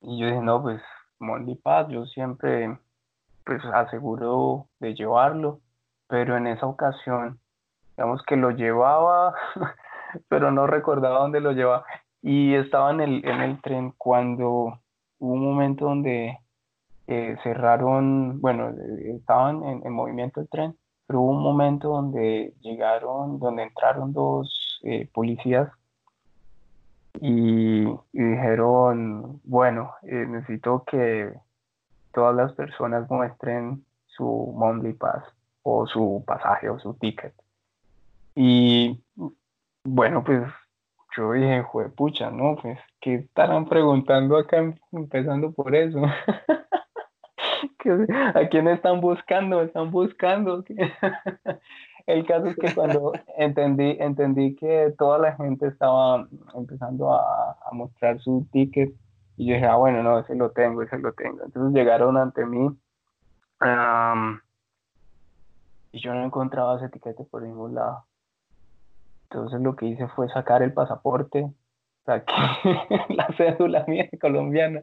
y 0.02 0.20
yo 0.20 0.26
dije, 0.26 0.40
no, 0.40 0.62
pues 0.62 0.80
Monday 1.18 1.56
Pass, 1.56 1.88
yo 1.88 2.06
siempre 2.06 2.78
pues 3.44 3.64
aseguro 3.64 4.66
de 4.78 4.94
llevarlo, 4.94 5.60
pero 6.06 6.36
en 6.36 6.46
esa 6.46 6.66
ocasión 6.66 7.40
digamos 7.98 8.22
que 8.22 8.36
lo 8.36 8.52
llevaba, 8.52 9.34
pero 10.28 10.52
no 10.52 10.68
recordaba 10.68 11.18
dónde 11.18 11.40
lo 11.40 11.50
llevaba. 11.50 11.84
Y 12.22 12.54
estaba 12.54 12.92
en 12.92 13.00
el, 13.00 13.26
en 13.26 13.40
el 13.40 13.60
tren 13.60 13.92
cuando 13.98 14.78
hubo 15.18 15.32
un 15.32 15.42
momento 15.42 15.86
donde 15.86 16.38
eh, 17.08 17.36
cerraron, 17.42 18.40
bueno, 18.40 18.72
estaban 19.16 19.64
en, 19.64 19.84
en, 19.84 19.92
movimiento 19.92 20.40
el 20.40 20.48
tren, 20.48 20.76
pero 21.08 21.22
hubo 21.22 21.30
un 21.30 21.42
momento 21.42 21.88
donde 21.88 22.52
llegaron, 22.60 23.38
donde 23.40 23.62
entraron 23.62 24.12
dos 24.12 24.78
eh, 24.84 25.08
policías 25.10 25.70
y, 27.20 27.86
dijeron, 28.12 29.40
bueno, 29.42 29.94
eh, 30.02 30.26
necesito 30.28 30.84
que 30.84 31.32
todas 32.12 32.36
las 32.36 32.52
personas 32.52 33.10
muestren 33.10 33.86
su 34.06 34.52
Monthly 34.54 34.92
Pass 34.92 35.24
o 35.62 35.86
su 35.86 36.22
pasaje 36.26 36.68
o 36.68 36.78
su 36.78 36.92
ticket. 36.92 37.32
Y 38.34 39.02
bueno, 39.84 40.22
pues 40.22 40.42
yo 41.16 41.32
dije, 41.32 41.64
pucha, 41.96 42.30
¿no? 42.30 42.56
Pues, 42.56 42.78
¿qué 43.00 43.14
estarán 43.14 43.66
preguntando 43.66 44.36
acá 44.36 44.58
empezando 44.92 45.52
por 45.52 45.74
eso? 45.74 46.02
¿A 48.34 48.48
quién 48.48 48.68
están 48.68 49.00
buscando? 49.00 49.62
Están 49.62 49.90
buscando. 49.90 50.64
El 52.06 52.26
caso 52.26 52.46
es 52.46 52.56
que 52.56 52.74
cuando 52.74 53.12
entendí, 53.36 53.96
entendí 54.00 54.56
que 54.56 54.94
toda 54.96 55.18
la 55.18 55.36
gente 55.36 55.66
estaba 55.66 56.26
empezando 56.54 57.12
a, 57.12 57.56
mostrar 57.72 58.18
su 58.20 58.46
ticket, 58.50 58.94
y 59.36 59.46
yo 59.46 59.54
dije, 59.54 59.66
ah, 59.66 59.76
bueno, 59.76 60.02
no, 60.02 60.18
ese 60.18 60.34
lo 60.34 60.50
tengo, 60.50 60.82
ese 60.82 60.98
lo 60.98 61.12
tengo. 61.12 61.44
Entonces 61.44 61.74
llegaron 61.74 62.16
ante 62.16 62.46
mí 62.46 62.70
y 65.92 66.00
yo 66.00 66.14
no 66.14 66.24
encontraba 66.24 66.76
ese 66.76 66.88
ticket 66.88 67.16
por 67.30 67.42
ningún 67.42 67.74
lado. 67.74 68.04
Entonces 69.24 69.60
lo 69.60 69.76
que 69.76 69.86
hice 69.86 70.08
fue 70.08 70.28
sacar 70.30 70.62
el 70.62 70.72
pasaporte, 70.72 71.46
saqué 72.06 72.32
la 73.10 73.28
cédula 73.36 73.84
mía 73.86 74.08
colombiana, 74.20 74.80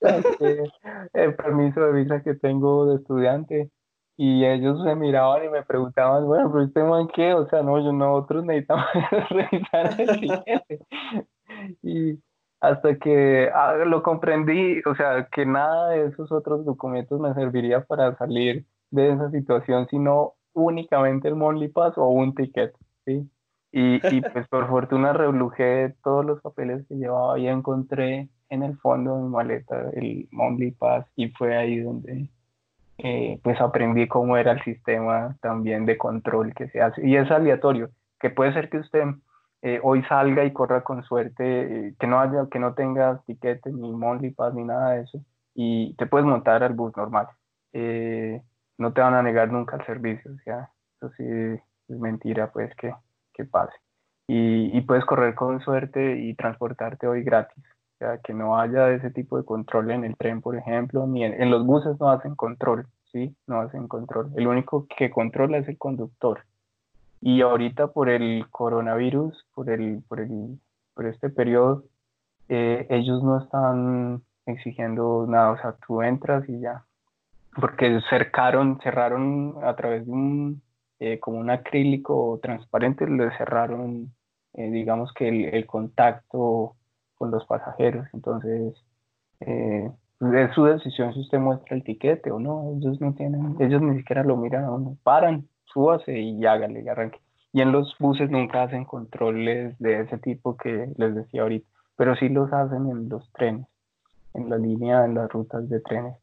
el 0.00 1.34
permiso 1.34 1.80
de 1.80 1.92
visa 1.92 2.22
que 2.22 2.34
tengo 2.34 2.86
de 2.86 2.96
estudiante 2.96 3.70
y 4.16 4.44
ellos 4.44 4.82
se 4.82 4.96
miraban 4.96 5.44
y 5.44 5.48
me 5.48 5.62
preguntaban, 5.62 6.26
bueno, 6.26 6.50
pero 6.52 6.64
usted 6.64 6.82
man 6.82 7.08
qué, 7.14 7.34
o 7.34 7.48
sea, 7.48 7.62
no, 7.62 7.78
yo 7.78 7.92
nosotros 7.92 8.44
necesitamos 8.44 8.86
revisar 9.30 10.00
el 10.00 10.08
siguiente. 10.18 10.80
y 11.82 12.18
hasta 12.60 12.96
que 12.96 13.48
ah, 13.54 13.74
lo 13.86 14.02
comprendí, 14.02 14.80
o 14.86 14.94
sea, 14.96 15.28
que 15.30 15.46
nada 15.46 15.90
de 15.90 16.06
esos 16.06 16.32
otros 16.32 16.64
documentos 16.64 17.20
me 17.20 17.32
serviría 17.34 17.84
para 17.84 18.16
salir 18.16 18.66
de 18.90 19.12
esa 19.12 19.30
situación, 19.30 19.86
sino 19.88 20.34
únicamente 20.52 21.28
el 21.28 21.36
Monthly 21.36 21.68
Pass 21.68 21.96
o 21.96 22.08
un 22.08 22.34
ticket, 22.34 22.74
¿sí? 23.06 23.30
Y, 23.70 24.16
y 24.16 24.20
pues 24.22 24.48
por 24.48 24.66
fortuna 24.68 25.12
reblujé 25.12 25.94
todos 26.02 26.24
los 26.24 26.40
papeles 26.40 26.84
que 26.88 26.96
llevaba 26.96 27.38
y 27.38 27.46
encontré 27.46 28.28
en 28.50 28.62
el 28.62 28.76
fondo 28.78 29.16
de 29.16 29.22
mi 29.22 29.28
maleta 29.28 29.90
el 29.92 30.28
Monthly 30.30 30.72
Pass 30.72 31.06
y 31.16 31.28
fue 31.30 31.56
ahí 31.56 31.80
donde 31.80 32.28
eh, 32.98 33.38
pues 33.44 33.60
aprendí 33.60 34.08
cómo 34.08 34.36
era 34.36 34.52
el 34.52 34.62
sistema 34.64 35.36
también 35.40 35.86
de 35.86 35.96
control 35.96 36.52
que 36.54 36.68
se 36.68 36.80
hace. 36.80 37.06
Y 37.06 37.16
es 37.16 37.30
aleatorio, 37.30 37.90
que 38.18 38.30
puede 38.30 38.52
ser 38.52 38.68
que 38.68 38.78
usted 38.78 39.04
eh, 39.62 39.80
hoy 39.82 40.02
salga 40.04 40.44
y 40.44 40.52
corra 40.52 40.82
con 40.82 41.04
suerte, 41.04 41.88
eh, 41.88 41.94
que 41.98 42.06
no 42.08 42.20
haya, 42.20 42.48
que 42.50 42.58
no 42.58 42.74
tenga 42.74 43.22
tiquete 43.26 43.70
ni 43.70 43.92
Monthly 43.92 44.30
Pass 44.30 44.54
ni 44.54 44.64
nada 44.64 44.92
de 44.92 45.02
eso, 45.02 45.20
y 45.54 45.94
te 45.94 46.06
puedes 46.06 46.26
montar 46.26 46.62
al 46.64 46.74
bus 46.74 46.96
normal. 46.96 47.28
no 48.78 48.92
te 48.92 49.00
van 49.00 49.14
a 49.14 49.22
negar 49.22 49.50
nunca 49.52 49.76
el 49.76 49.86
servicio, 49.86 50.32
o 50.32 50.38
sea, 50.44 50.70
eso 50.96 51.10
sí 51.16 51.24
es 51.24 51.98
mentira 51.98 52.50
pues 52.52 52.74
que, 52.76 52.94
que 53.32 53.44
pase. 53.44 53.74
Y 54.28 54.80
puedes 54.82 55.04
correr 55.06 55.34
con 55.34 55.60
suerte 55.60 56.18
y 56.18 56.34
transportarte 56.34 57.06
hoy 57.06 57.22
gratis. 57.22 57.64
Sea, 57.98 58.18
que 58.18 58.32
no 58.32 58.56
haya 58.58 58.90
ese 58.90 59.10
tipo 59.10 59.36
de 59.36 59.44
control 59.44 59.90
en 59.90 60.04
el 60.04 60.16
tren, 60.16 60.40
por 60.40 60.56
ejemplo, 60.56 61.06
ni 61.08 61.24
en, 61.24 61.50
los 61.50 61.66
buses 61.66 61.98
no 61.98 62.10
hacen 62.10 62.36
control, 62.36 62.86
¿sí? 63.10 63.34
No 63.48 63.60
hacen 63.60 63.88
control. 63.88 64.30
El 64.36 64.46
único 64.46 64.86
que 64.96 65.10
controla 65.10 65.58
es 65.58 65.68
el 65.68 65.78
conductor. 65.78 66.44
Y 67.20 67.40
ahorita 67.40 67.88
por 67.88 68.08
el 68.08 68.46
coronavirus, 68.50 69.44
por, 69.52 69.68
el, 69.70 70.02
por, 70.06 70.20
el, 70.20 70.60
por 70.94 71.06
este 71.06 71.28
periodo, 71.28 71.84
eh, 72.48 72.86
ellos 72.88 73.24
no 73.24 73.38
están 73.40 74.22
exigiendo 74.46 75.26
nada, 75.28 75.50
o 75.50 75.58
sea, 75.58 75.74
tú 75.84 76.00
entras 76.02 76.48
y 76.48 76.60
ya. 76.60 76.84
Porque 77.60 78.00
cercaron, 78.08 78.78
cerraron 78.80 79.56
a 79.64 79.74
través 79.74 80.06
de 80.06 80.12
un, 80.12 80.62
eh, 81.00 81.18
como 81.18 81.38
un 81.38 81.50
acrílico 81.50 82.38
transparente, 82.40 83.08
le 83.08 83.36
cerraron, 83.36 84.14
eh, 84.54 84.70
digamos 84.70 85.12
que 85.14 85.28
el, 85.28 85.44
el 85.46 85.66
contacto 85.66 86.76
con 87.18 87.30
los 87.30 87.44
pasajeros. 87.46 88.06
Entonces, 88.14 88.74
eh, 89.40 89.90
es 90.20 90.54
su 90.54 90.64
decisión 90.64 91.12
si 91.14 91.20
usted 91.20 91.38
muestra 91.38 91.76
el 91.76 91.84
tiquete 91.84 92.30
o 92.30 92.38
no. 92.38 92.72
Ellos 92.76 93.00
no 93.00 93.14
tienen, 93.14 93.56
ellos 93.60 93.82
ni 93.82 93.98
siquiera 93.98 94.24
lo 94.24 94.36
miran 94.36 94.64
a 94.64 94.70
uno. 94.70 94.96
Paran, 95.02 95.48
súbase 95.66 96.18
y 96.18 96.44
hágale 96.46 96.82
y 96.82 96.88
arranque. 96.88 97.20
Y 97.52 97.60
en 97.60 97.72
los 97.72 97.94
buses 97.98 98.30
nunca 98.30 98.62
hacen 98.62 98.84
controles 98.84 99.78
de 99.78 100.00
ese 100.00 100.18
tipo 100.18 100.56
que 100.56 100.92
les 100.96 101.14
decía 101.14 101.42
ahorita, 101.42 101.68
pero 101.96 102.14
sí 102.16 102.28
los 102.28 102.52
hacen 102.52 102.88
en 102.90 103.08
los 103.08 103.30
trenes, 103.32 103.66
en 104.34 104.50
la 104.50 104.58
línea, 104.58 105.04
en 105.04 105.14
las 105.14 105.30
rutas 105.30 105.68
de 105.68 105.80
trenes. 105.80 106.14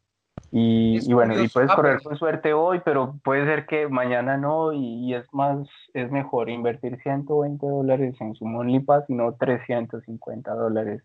Y, 0.52 1.12
bueno, 1.12 1.40
y 1.42 1.48
puedes 1.48 1.70
correr 1.72 2.02
con 2.02 2.16
suerte 2.16 2.52
hoy, 2.54 2.80
pero 2.84 3.18
puede 3.22 3.44
ser 3.44 3.66
que 3.66 3.88
mañana 3.88 4.36
no, 4.36 4.72
y, 4.72 5.12
es 5.14 5.26
más, 5.32 5.68
es 5.92 6.10
mejor 6.10 6.48
invertir 6.48 6.98
120 7.02 7.66
dólares 7.66 8.14
en 8.20 8.34
su 8.34 8.46
Money 8.46 8.80
Pass 8.80 9.04
y 9.08 9.14
no 9.14 9.34
350 9.34 10.54
dólares 10.54 11.02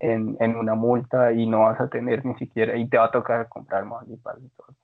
en, 0.00 0.36
en, 0.40 0.56
una 0.56 0.74
multa 0.74 1.32
y 1.32 1.46
no 1.46 1.60
vas 1.60 1.80
a 1.80 1.88
tener 1.88 2.24
ni 2.24 2.34
siquiera, 2.36 2.76
y 2.76 2.88
te 2.88 2.96
va 2.96 3.06
a 3.06 3.10
tocar 3.10 3.48
comprar 3.48 3.86
Pass 3.88 4.06
y 4.08 4.16
todo. 4.56 4.74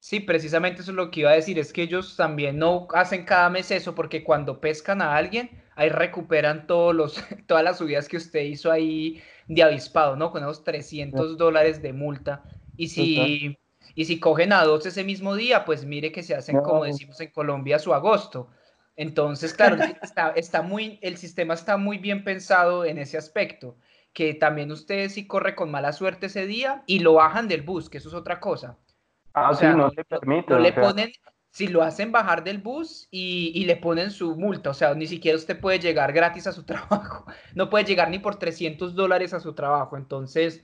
Sí, 0.00 0.20
precisamente 0.20 0.82
eso 0.82 0.90
es 0.90 0.96
lo 0.96 1.10
que 1.10 1.20
iba 1.20 1.30
a 1.30 1.34
decir, 1.34 1.58
es 1.58 1.72
que 1.72 1.82
ellos 1.82 2.16
también 2.16 2.58
no 2.58 2.88
hacen 2.92 3.24
cada 3.24 3.48
mes 3.48 3.70
eso, 3.70 3.94
porque 3.94 4.22
cuando 4.22 4.60
pescan 4.60 5.00
a 5.00 5.16
alguien, 5.16 5.48
ahí 5.76 5.88
recuperan 5.88 6.66
todos 6.66 6.94
los, 6.94 7.14
todas 7.46 7.64
las 7.64 7.78
subidas 7.78 8.06
que 8.06 8.18
usted 8.18 8.40
hizo 8.40 8.70
ahí 8.70 9.22
de 9.46 9.62
avispado, 9.62 10.16
¿no? 10.16 10.30
Con 10.30 10.42
esos 10.42 10.62
300 10.62 11.38
dólares 11.38 11.80
de 11.80 11.92
multa. 11.94 12.42
Y 12.76 12.88
si, 12.88 13.58
y 13.94 14.04
si 14.04 14.20
cogen 14.20 14.52
a 14.52 14.64
dos 14.64 14.86
ese 14.86 15.04
mismo 15.04 15.34
día, 15.34 15.64
pues 15.64 15.84
mire 15.84 16.12
que 16.12 16.22
se 16.22 16.34
hacen, 16.34 16.60
como 16.60 16.84
decimos 16.84 17.20
en 17.20 17.30
Colombia, 17.30 17.78
su 17.78 17.94
agosto. 17.94 18.48
Entonces, 18.96 19.54
claro, 19.54 19.76
está, 20.02 20.30
está, 20.30 20.62
muy, 20.62 20.98
el 21.02 21.16
sistema 21.16 21.54
está 21.54 21.76
muy 21.76 21.98
bien 21.98 22.24
pensado 22.24 22.84
en 22.84 22.98
ese 22.98 23.18
aspecto, 23.18 23.76
que 24.12 24.34
también 24.34 24.70
usted 24.70 25.08
si 25.08 25.26
corre 25.26 25.54
con 25.54 25.70
mala 25.70 25.92
suerte 25.92 26.26
ese 26.26 26.46
día 26.46 26.82
y 26.86 27.00
lo 27.00 27.14
bajan 27.14 27.48
del 27.48 27.62
bus, 27.62 27.90
que 27.90 27.98
eso 27.98 28.08
es 28.08 28.14
otra 28.14 28.40
cosa. 28.40 28.78
Ah, 29.32 29.50
o 29.50 29.54
sea, 29.54 29.72
sí, 29.72 29.76
no 29.76 29.90
se 29.90 30.04
permite. 30.04 30.58
le 30.60 30.72
ponen, 30.72 31.12
si 31.50 31.66
lo 31.66 31.82
hacen 31.82 32.12
bajar 32.12 32.44
del 32.44 32.58
bus 32.58 33.08
y, 33.10 33.50
y, 33.54 33.64
le 33.64 33.76
ponen 33.76 34.12
su 34.12 34.36
multa, 34.36 34.70
o 34.70 34.74
sea, 34.74 34.94
ni 34.94 35.08
siquiera 35.08 35.36
usted 35.36 35.58
puede 35.58 35.80
llegar 35.80 36.12
gratis 36.12 36.46
a 36.46 36.52
su 36.52 36.62
trabajo, 36.64 37.26
no 37.54 37.68
puede 37.68 37.84
llegar 37.84 38.10
ni 38.10 38.20
por 38.20 38.36
300 38.36 38.94
dólares 38.94 39.34
a 39.34 39.40
su 39.40 39.54
trabajo. 39.54 39.96
Entonces, 39.96 40.62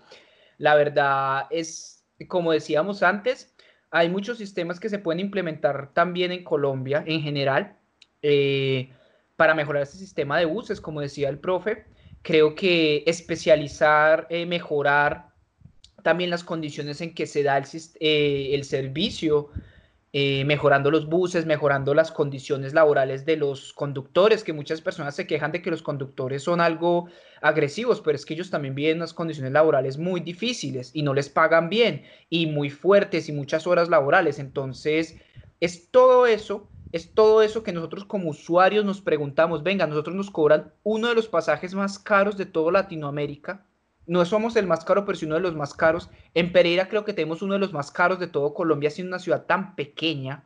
la 0.59 0.77
verdad 0.77 1.47
es, 1.51 2.00
como 2.27 2.53
decíamos 2.53 3.03
antes, 3.03 3.55
hay 3.91 4.09
muchos 4.09 4.39
sistemas 4.39 4.79
que 4.79 4.89
se 4.89 4.99
pueden 4.99 5.21
implementar 5.21 5.93
también 5.93 6.33
en 6.33 6.45
Colombia 6.45 7.03
en 7.07 7.23
general 7.23 7.77
eh, 8.23 8.91
para 9.37 9.55
mejorar 9.55 9.83
este 9.83 9.99
sistema 9.99 10.39
de 10.39 10.45
buses, 10.45 10.81
como 10.81 11.01
decía 11.01 11.29
el 11.29 11.39
profe. 11.39 11.87
Creo 12.23 12.55
que 12.55 13.03
especializar, 13.07 14.27
eh, 14.31 14.47
mejorar 14.47 15.31
también 16.03 16.31
las 16.31 16.45
condiciones 16.45 17.01
en 17.01 17.15
que 17.15 17.27
se 17.27 17.43
da 17.43 17.59
el, 17.59 17.65
eh, 18.01 18.51
el 18.53 18.65
servicio 18.65 19.49
eh, 20.13 20.45
mejorando 20.45 20.91
los 20.91 21.09
buses, 21.09 21.47
mejorando 21.47 21.95
las 21.95 22.11
condiciones 22.11 22.75
laborales 22.75 23.25
de 23.25 23.37
los 23.37 23.73
conductores, 23.73 24.43
que 24.43 24.53
muchas 24.53 24.81
personas 24.81 25.15
se 25.15 25.29
quejan 25.29 25.53
de 25.53 25.63
que 25.63 25.71
los 25.71 25.83
conductores 25.83 26.43
son 26.43 26.61
algo 26.61 27.09
agresivos, 27.41 28.01
pero 28.01 28.17
es 28.17 28.27
que 28.27 28.35
ellos 28.35 28.51
también 28.51 28.75
viven 28.75 28.97
unas 28.97 29.15
condiciones 29.15 29.53
laborales 29.53 29.99
muy 29.99 30.21
difíciles 30.21 30.91
y 30.95 31.03
no 31.03 31.15
les 31.15 31.29
pagan 31.29 31.69
bien 31.69 32.03
y 32.29 32.47
muy 32.47 32.71
fuertes 32.71 33.29
y 33.29 33.33
muchas 33.33 33.69
horas 33.69 33.89
laborales. 33.89 34.41
Entonces, 34.41 35.17
es 35.61 35.91
todo 35.93 36.27
eso, 36.27 36.69
es 36.91 37.15
todo 37.15 37.43
eso 37.43 37.63
que 37.63 37.73
nosotros 37.73 38.05
como 38.05 38.31
usuarios 38.31 38.85
nos 38.85 39.01
preguntamos, 39.01 39.63
venga, 39.63 39.87
nosotros 39.87 40.17
nos 40.17 40.31
cobran 40.33 40.73
uno 40.83 41.09
de 41.09 41.15
los 41.15 41.29
pasajes 41.29 41.73
más 41.75 42.01
caros 42.01 42.37
de 42.37 42.47
toda 42.47 42.73
Latinoamérica 42.73 43.65
no 44.07 44.25
somos 44.25 44.57
el 44.57 44.67
más 44.67 44.85
caro, 44.85 45.05
pero 45.05 45.17
sí 45.17 45.27
uno 45.27 45.37
de 45.37 45.41
los 45.41 45.55
más 45.55 45.75
caros. 45.75 46.11
En 46.35 46.53
Pereira 46.53 46.89
creo 46.89 47.05
que 47.05 47.13
tenemos 47.13 47.43
uno 47.43 47.55
de 47.55 47.61
los 47.61 47.73
más 47.73 47.91
caros 47.91 48.19
de 48.19 48.27
todo 48.27 48.55
Colombia, 48.55 48.91
siendo 48.91 49.11
una 49.11 49.19
ciudad 49.19 49.47
tan 49.47 49.77
pequeña. 49.77 50.45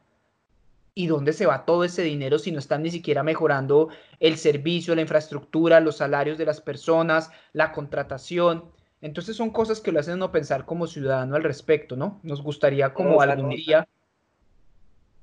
¿Y 0.96 1.08
dónde 1.08 1.32
se 1.32 1.46
va 1.46 1.64
todo 1.64 1.82
ese 1.82 2.02
dinero 2.02 2.38
si 2.38 2.52
no 2.52 2.60
están 2.60 2.82
ni 2.82 2.90
siquiera 2.90 3.24
mejorando 3.24 3.88
el 4.20 4.36
servicio, 4.36 4.94
la 4.94 5.00
infraestructura, 5.00 5.80
los 5.80 5.96
salarios 5.96 6.38
de 6.38 6.46
las 6.46 6.60
personas, 6.60 7.30
la 7.52 7.72
contratación? 7.72 8.64
Entonces 9.00 9.36
son 9.36 9.50
cosas 9.50 9.80
que 9.80 9.92
lo 9.92 10.00
hacen 10.00 10.14
uno 10.14 10.30
pensar 10.30 10.64
como 10.64 10.86
ciudadano 10.86 11.34
al 11.34 11.42
respecto, 11.42 11.96
¿no? 11.96 12.20
Nos 12.22 12.42
gustaría 12.42 12.94
como 12.94 13.20
algún 13.20 13.50
día 13.50 13.88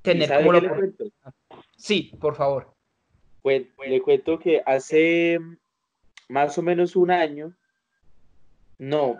tener 0.02 0.30
como 0.36 0.52
lo... 0.52 0.60
Sí, 1.76 2.12
por 2.20 2.34
favor. 2.34 2.72
Pues 3.40 3.66
le 3.86 4.00
cuento 4.02 4.38
que 4.38 4.62
hace 4.66 5.40
más 6.28 6.56
o 6.58 6.62
menos 6.62 6.94
un 6.96 7.10
año 7.10 7.54
no, 8.78 9.18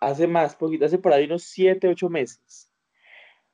hace 0.00 0.26
más, 0.26 0.54
poquito, 0.56 0.84
hace 0.84 0.98
por 0.98 1.12
ahí 1.12 1.24
unos 1.24 1.44
7, 1.44 1.88
8 1.88 2.08
meses. 2.08 2.70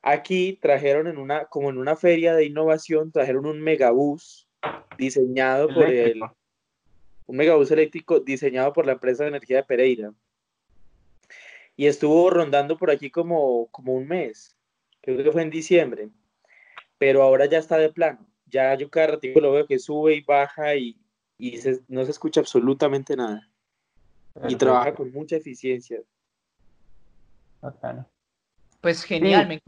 Aquí 0.02 0.58
trajeron 0.60 1.06
en 1.06 1.18
una, 1.18 1.44
como 1.46 1.70
en 1.70 1.78
una 1.78 1.96
feria 1.96 2.34
de 2.34 2.46
innovación, 2.46 3.12
trajeron 3.12 3.46
un 3.46 3.60
megabús 3.60 4.48
diseñado 4.96 5.68
por 5.68 5.84
el, 5.84 6.22
un 7.26 7.36
megabús 7.36 7.70
eléctrico 7.70 8.20
diseñado 8.20 8.72
por 8.72 8.86
la 8.86 8.92
empresa 8.92 9.24
de 9.24 9.28
energía 9.28 9.58
de 9.58 9.62
Pereira. 9.64 10.12
y 11.76 11.86
estuvo 11.86 12.28
rondando 12.30 12.76
por 12.76 12.90
aquí 12.90 13.10
como, 13.10 13.68
como 13.68 13.94
un 13.94 14.08
mes, 14.08 14.56
creo 15.00 15.22
que 15.22 15.32
fue 15.32 15.42
en 15.42 15.50
diciembre, 15.50 16.08
pero 16.98 17.22
ahora 17.22 17.46
ya 17.46 17.58
está 17.58 17.78
de 17.78 17.90
plano, 17.90 18.26
ya 18.46 18.74
yo 18.74 18.90
cada 18.90 19.08
ratito 19.08 19.40
lo 19.40 19.52
veo 19.52 19.66
que 19.66 19.78
sube 19.78 20.14
y 20.14 20.22
baja 20.22 20.74
y, 20.76 20.96
no 21.88 22.04
se 22.04 22.10
escucha 22.10 22.40
absolutamente 22.40 23.16
nada. 23.16 23.49
Y 24.48 24.56
trabaja 24.56 24.94
con 24.94 25.12
mucha 25.12 25.36
eficiencia. 25.36 26.00
Pues 28.80 29.04
genial, 29.04 29.48
me 29.48 29.60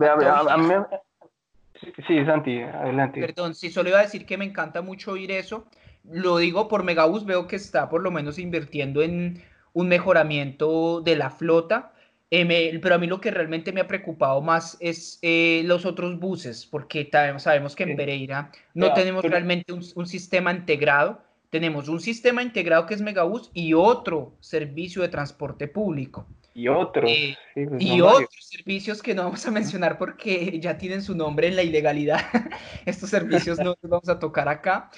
Sí, 2.07 2.25
Santi, 2.25 2.61
adelante. 2.61 3.20
Perdón, 3.20 3.55
sí, 3.55 3.70
solo 3.70 3.88
iba 3.88 3.98
a 3.98 4.03
decir 4.03 4.25
que 4.25 4.38
me 4.38 4.44
encanta 4.44 4.83
mucho 4.83 5.12
oír 5.12 5.33
eso. 5.33 5.66
Lo 6.05 6.38
digo 6.38 6.68
por 6.68 6.85
Megabus, 6.85 7.25
veo 7.25 7.46
que 7.46 7.57
está 7.57 7.88
por 7.88 8.03
lo 8.03 8.11
menos 8.11 8.38
invirtiendo 8.38 9.03
en 9.03 9.42
un 9.72 9.88
mejoramiento 9.88 11.01
de 11.01 11.16
la 11.16 11.31
flota. 11.31 11.92
Eh, 12.31 12.79
pero 12.81 12.94
a 12.94 12.98
mí 12.98 13.07
lo 13.07 13.20
que 13.20 13.31
realmente 13.31 13.72
me 13.72 13.83
ha 13.83 13.87
preocupado 13.87 14.40
más 14.40 14.79
es 14.81 15.18
eh, 15.20 15.62
los 15.66 15.85
otros 15.85 16.18
buses, 16.18 16.64
porque 16.64 17.11
sabemos 17.37 17.77
que 17.77 17.83
en 17.83 17.94
Pereira 17.94 18.51
no 18.72 18.94
tenemos 18.94 19.22
realmente 19.22 19.72
un, 19.72 19.83
un, 19.94 20.07
sistema 20.07 20.51
integrado. 20.51 21.20
Tenemos 21.53 21.87
un 21.88 22.01
sistema 22.01 22.43
integrado 22.43 22.87
que 22.87 22.95
es 22.95 23.03
Megabus 23.03 23.51
y 23.53 23.75
otro 23.75 24.38
servicio 24.41 25.03
de 25.03 25.09
transporte 25.09 25.69
público. 25.69 26.27
Y 26.55 26.67
otros. 26.69 27.11
Eh, 27.11 27.37
pues, 27.55 27.83
y 27.83 28.01
otros 28.01 28.49
servicios 28.49 29.03
que 29.03 29.15
no 29.15 29.25
vamos 29.25 29.45
a 29.47 29.51
mencionar 29.51 29.99
porque 29.99 30.59
ya 30.59 30.79
tienen 30.79 31.03
su 31.03 31.15
nombre 31.15 31.49
en 31.49 31.57
la 31.57 31.62
ilegalidad. 31.62 32.21
Estos 32.87 33.11
servicios 33.11 33.59
no 33.59 33.77
los 33.83 33.91
vamos 33.91 34.09
a 34.09 34.19
tocar 34.19 34.49
acá. 34.49 34.91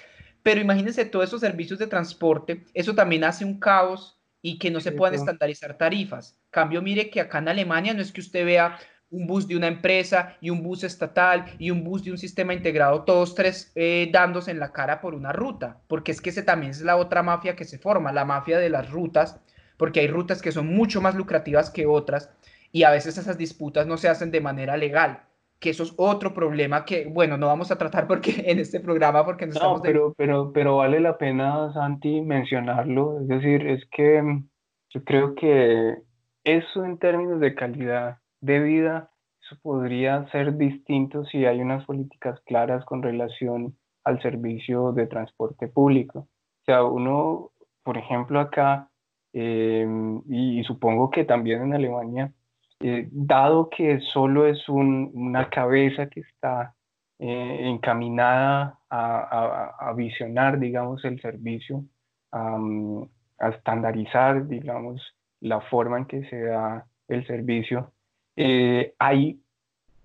Pero 0.44 0.60
imagínense 0.60 1.04
todos 1.04 1.26
esos 1.26 1.40
servicios 1.40 1.80
de 1.80 1.88
transporte, 1.88 2.62
eso 2.72 2.94
también 2.94 3.24
hace 3.24 3.44
un 3.44 3.58
caos 3.58 4.20
y 4.40 4.56
que 4.60 4.70
no 4.70 4.78
se 4.78 4.92
puedan 4.92 5.16
estandarizar 5.16 5.76
tarifas. 5.76 6.38
Cambio, 6.50 6.82
mire 6.82 7.10
que 7.10 7.20
acá 7.20 7.38
en 7.38 7.48
Alemania 7.48 7.94
no 7.94 8.00
es 8.00 8.12
que 8.12 8.20
usted 8.20 8.44
vea 8.44 8.78
un 9.14 9.26
bus 9.26 9.46
de 9.46 9.56
una 9.56 9.68
empresa 9.68 10.36
y 10.40 10.50
un 10.50 10.62
bus 10.62 10.84
estatal 10.84 11.44
y 11.58 11.70
un 11.70 11.84
bus 11.84 12.04
de 12.04 12.10
un 12.10 12.18
sistema 12.18 12.52
integrado, 12.52 13.04
todos 13.04 13.34
tres 13.34 13.72
eh, 13.76 14.10
dándose 14.12 14.50
en 14.50 14.58
la 14.58 14.72
cara 14.72 15.00
por 15.00 15.14
una 15.14 15.32
ruta, 15.32 15.78
porque 15.86 16.12
es 16.12 16.20
que 16.20 16.30
ese 16.30 16.42
también 16.42 16.72
es 16.72 16.82
la 16.82 16.96
otra 16.96 17.22
mafia 17.22 17.54
que 17.54 17.64
se 17.64 17.78
forma, 17.78 18.12
la 18.12 18.24
mafia 18.24 18.58
de 18.58 18.70
las 18.70 18.90
rutas, 18.90 19.40
porque 19.76 20.00
hay 20.00 20.08
rutas 20.08 20.42
que 20.42 20.52
son 20.52 20.66
mucho 20.66 21.00
más 21.00 21.14
lucrativas 21.14 21.70
que 21.70 21.86
otras 21.86 22.30
y 22.72 22.82
a 22.82 22.90
veces 22.90 23.16
esas 23.16 23.38
disputas 23.38 23.86
no 23.86 23.96
se 23.96 24.08
hacen 24.08 24.32
de 24.32 24.40
manera 24.40 24.76
legal, 24.76 25.22
que 25.60 25.70
eso 25.70 25.84
es 25.84 25.94
otro 25.96 26.34
problema 26.34 26.84
que, 26.84 27.06
bueno, 27.06 27.36
no 27.36 27.46
vamos 27.46 27.70
a 27.70 27.78
tratar 27.78 28.08
porque 28.08 28.32
en 28.46 28.58
este 28.58 28.80
programa 28.80 29.24
porque 29.24 29.46
no, 29.46 29.52
estamos 29.52 29.80
pero, 29.80 30.12
pero, 30.16 30.52
pero 30.52 30.76
vale 30.76 30.98
la 30.98 31.16
pena, 31.16 31.72
Santi, 31.72 32.20
mencionarlo, 32.20 33.20
es 33.20 33.28
decir, 33.28 33.66
es 33.66 33.84
que 33.90 34.20
mm, 34.20 34.48
yo 34.90 35.04
creo 35.04 35.34
que 35.36 35.94
eso 36.42 36.84
en 36.84 36.98
términos 36.98 37.40
de 37.40 37.54
calidad 37.54 38.18
de 38.44 38.60
vida, 38.60 39.10
eso 39.42 39.56
podría 39.62 40.26
ser 40.30 40.56
distinto 40.56 41.24
si 41.26 41.44
hay 41.46 41.60
unas 41.60 41.84
políticas 41.84 42.40
claras 42.46 42.84
con 42.84 43.02
relación 43.02 43.76
al 44.04 44.20
servicio 44.22 44.92
de 44.92 45.06
transporte 45.06 45.68
público. 45.68 46.20
O 46.20 46.64
sea, 46.66 46.84
uno, 46.84 47.50
por 47.82 47.98
ejemplo, 47.98 48.40
acá 48.40 48.90
Em, 49.34 50.22
y, 50.28 50.62
supongo 50.64 51.10
que 51.10 51.24
también 51.24 51.62
en 51.62 51.74
Alemania, 51.74 52.32
eh, 52.80 53.08
dado 53.10 53.68
que 53.68 53.98
solo 54.00 54.46
es 54.46 54.68
una 54.68 55.50
cabeza 55.50 56.08
que 56.08 56.20
está 56.20 56.74
eh, 57.18 57.58
encaminada 57.62 58.78
a, 58.90 59.92
visionar, 59.96 60.60
digamos, 60.60 61.04
el 61.04 61.20
servicio, 61.20 61.84
a 62.30 63.48
estandarizar, 63.48 64.46
digamos, 64.46 65.02
la 65.40 65.60
forma 65.62 65.98
en 65.98 66.06
que 66.06 66.24
se 66.30 66.42
da 66.42 66.86
el 67.08 67.26
servicio, 67.26 67.92
eh, 68.36 68.94
hay 68.98 69.40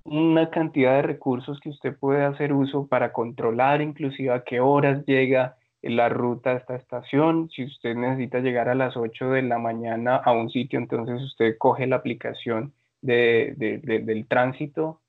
una 0.03 0.49
cantidad 0.49 0.95
de 0.95 1.01
recursos 1.03 1.59
que 1.59 1.69
usted 1.69 1.95
puede 1.97 2.23
hacer 2.23 2.53
uso 2.53 2.87
para 2.87 3.13
controlar 3.13 3.81
inclusive 3.81 4.31
a 4.31 4.43
qué 4.43 4.59
horas 4.59 5.05
llega 5.05 5.57
la 5.81 6.09
ruta 6.09 6.51
a 6.51 6.57
esta 6.57 6.75
estación. 6.75 7.49
Si 7.49 7.63
usted 7.63 7.95
necesita 7.95 8.39
llegar 8.39 8.69
a 8.69 8.75
las 8.75 8.97
8 8.97 9.31
de 9.31 9.43
la 9.43 9.59
mañana 9.59 10.17
a 10.17 10.31
un 10.31 10.49
sitio, 10.49 10.79
entonces 10.79 11.21
usted 11.21 11.57
coge 11.57 11.87
la 11.87 11.97
aplicación 11.97 12.73
de, 13.01 13.53
del 13.57 14.27
tránsito 14.27 15.01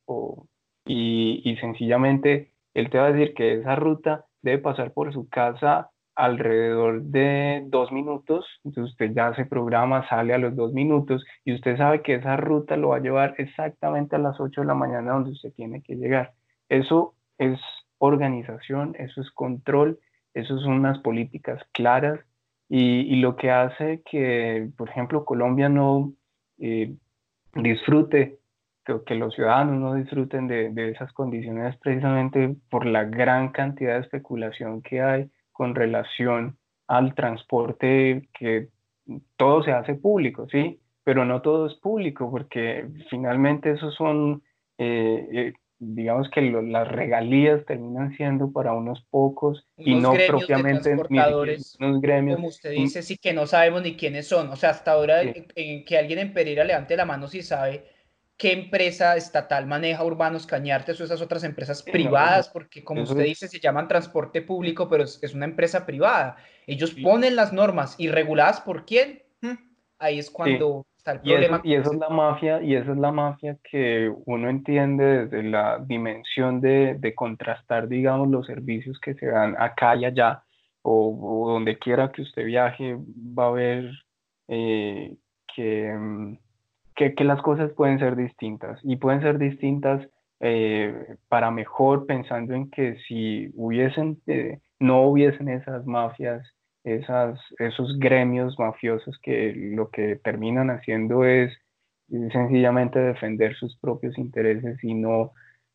y, 0.87 1.42
y, 1.44 1.56
sencillamente 1.56 2.50
él 2.74 2.90
te 2.90 2.98
va 2.98 3.06
a 3.06 3.12
decir 3.12 3.35
que 3.35 3.54
esa 3.54 3.74
ruta 3.76 4.26
debe 4.42 4.59
pasar 4.59 4.92
por 4.92 5.12
su 5.12 5.28
casa 5.28 5.90
alrededor 6.24 7.02
de 7.02 7.64
dos 7.66 7.92
minutos, 7.92 8.46
entonces 8.64 8.92
usted 8.92 9.12
ya 9.14 9.35
se 9.35 9.46
programa, 9.46 10.09
sale 10.09 10.35
a 10.35 10.38
los 10.38 10.54
dos 10.56 10.72
minutos 10.72 11.24
y 11.44 11.54
usted 11.54 11.76
sabe 11.76 12.02
que 12.02 12.14
esa 12.14 12.37
ruta 12.37 12.76
lo 12.76 12.90
va 12.90 12.96
a 12.96 13.00
llevar 13.00 13.35
exactamente 13.38 14.16
a 14.16 14.18
las 14.18 14.38
8 14.40 14.61
de 14.62 14.66
la 14.66 14.74
mañana 14.74 15.12
donde 15.12 15.30
usted 15.30 15.52
tiene 15.54 15.83
que 15.83 15.96
llegar. 15.96 16.33
Eso 16.68 17.14
es 17.38 17.59
organización, 17.98 18.94
eso 18.98 19.20
es 19.20 19.30
control 19.33 19.98
eso 20.35 20.59
son 20.61 20.74
unas 20.74 20.98
políticas 21.00 21.61
claras 21.72 22.20
y, 22.68 23.16
lo 23.16 23.37
que 23.37 23.50
hace 23.50 24.00
que, 24.09 24.70
por 24.76 24.88
ejemplo, 24.88 25.24
Colombia 25.24 25.68
no 25.68 26.12
eh, 26.59 26.94
disfrute, 27.54 28.38
que, 28.85 28.94
que, 29.04 29.16
los 29.16 29.35
ciudadanos 29.35 29.80
no 29.80 29.94
disfruten 29.94 30.46
de, 30.46 30.70
de, 30.70 30.90
esas 30.90 31.12
condiciones 31.12 31.76
precisamente 31.78 32.54
por 32.70 32.87
la 32.87 33.04
gran 33.04 33.50
cantidad 33.50 33.94
de 33.94 34.02
especulación 34.02 34.83
que 34.83 35.00
hay 35.00 35.30
con 35.61 35.75
relación 35.75 36.57
al 36.87 37.14
transporte, 37.14 38.31
que 38.33 38.68
todo 39.37 39.62
se 39.62 39.73
hace 39.73 39.92
público, 39.92 40.49
¿sí? 40.51 40.81
Pero 41.05 41.27
no 41.27 41.42
todo 41.42 41.66
es 41.66 41.75
público, 41.75 42.31
porque 42.31 42.87
finalmente 43.11 43.73
esos 43.73 43.94
son 43.94 44.42
eh, 44.79 45.29
eh, 45.31 45.53
digamos 45.79 46.31
que 46.31 46.40
las 46.40 46.88
regalías 46.88 47.66
terminan 47.66 48.16
siendo 48.16 48.51
para 48.53 48.73
unos 48.73 49.05
pocos 49.11 49.66
y 49.77 49.96
no 49.96 50.14
propiamente 50.27 50.94
unos 50.94 52.01
gremios. 52.01 52.37
Como 52.37 52.49
usted 52.49 52.70
dice, 52.70 53.03
sí 53.03 53.18
que 53.18 53.35
no 53.35 53.46
sabemos 53.46 53.83
ni 53.83 53.96
quiénes 53.96 54.27
son. 54.27 54.49
O 54.49 54.57
sea, 54.57 54.70
hasta 54.70 54.92
ahora 54.92 55.20
en, 55.20 55.85
que 55.85 55.99
alguien 55.99 56.20
en 56.20 56.33
Pereira 56.33 56.64
levante 56.64 56.96
la 56.96 57.05
mano 57.05 57.29
si 57.29 57.42
sabe 57.42 57.85
qué 58.40 58.53
empresa 58.53 59.16
estatal 59.16 59.66
maneja 59.66 60.03
Urbanos 60.03 60.46
Cañartes 60.46 60.98
o 60.98 61.05
esas 61.05 61.20
otras 61.20 61.44
empresas 61.44 61.83
privadas, 61.83 62.48
porque 62.48 62.83
como 62.83 63.03
usted 63.03 63.24
dice, 63.24 63.48
se 63.48 63.61
llaman 63.61 63.87
transporte 63.87 64.40
público, 64.40 64.88
pero 64.88 65.05
es, 65.05 65.22
es 65.22 65.35
una 65.35 65.44
empresa 65.44 65.85
privada. 65.85 66.37
Ellos 66.66 66.94
ponen 67.03 67.37
las 67.37 67.53
normas 67.53 67.96
y 67.98 68.09
reguladas 68.09 68.62
por 68.62 68.87
quién. 68.87 69.22
Ahí 69.98 70.18
es 70.18 70.31
cuando 70.31 70.87
y, 71.22 71.33
eso, 71.33 71.61
y 71.64 71.74
eso, 71.74 71.92
es 71.92 71.98
la 71.98 72.09
mafia, 72.09 72.62
y 72.62 72.74
esa 72.74 72.92
es 72.92 72.98
la 72.98 73.12
mafia 73.12 73.59
que 73.70 74.11
uno 74.26 74.48
entiende 74.48 75.26
desde 75.26 75.42
la 75.42 75.79
dimensión 75.79 76.61
de, 76.61 76.96
de 76.98 77.14
contrastar, 77.14 77.88
digamos, 77.88 78.29
los 78.29 78.46
servicios 78.46 78.98
que 79.00 79.14
se 79.14 79.26
dan 79.26 79.55
acá 79.59 79.96
y 79.96 80.05
allá, 80.07 80.42
o, 80.83 81.50
donde 81.53 81.79
quiera 81.79 82.11
que 82.12 82.22
usted 82.22 82.44
viaje, 82.44 82.96
va 82.96 83.48
a 83.48 83.50
ver 83.50 83.90
eh, 84.48 85.16
que, 85.55 86.38
que, 87.08 87.24
las 87.24 87.40
cosas 87.42 87.72
pueden 87.72 87.98
ser 87.98 88.16
distintas, 88.16 88.78
y 88.82 88.96
pueden 88.96 89.22
ser 89.22 89.38
distintas 89.38 90.06
eh, 90.40 91.16
para 91.28 91.50
mejor, 91.50 92.06
pensando 92.06 92.54
en 92.54 92.70
que 92.70 92.96
si 93.06 93.50
hubiesen, 93.54 94.20
eh, 94.26 94.60
no 94.78 95.02
hubiesen 95.02 95.48
esas 95.48 95.86
mafias, 95.86 96.46
esas, 96.84 97.38
esos 97.58 97.98
gremios 97.98 98.58
mafiosos 98.58 99.18
que 99.22 99.52
lo 99.54 99.90
que 99.90 100.16
terminan 100.16 100.70
haciendo 100.70 101.24
es 101.24 101.52
sencillamente 102.32 102.98
defender 102.98 103.54
sus 103.54 103.76
propios 103.78 104.18
intereses 104.18 104.82
y 104.82 104.94
no 104.94 105.32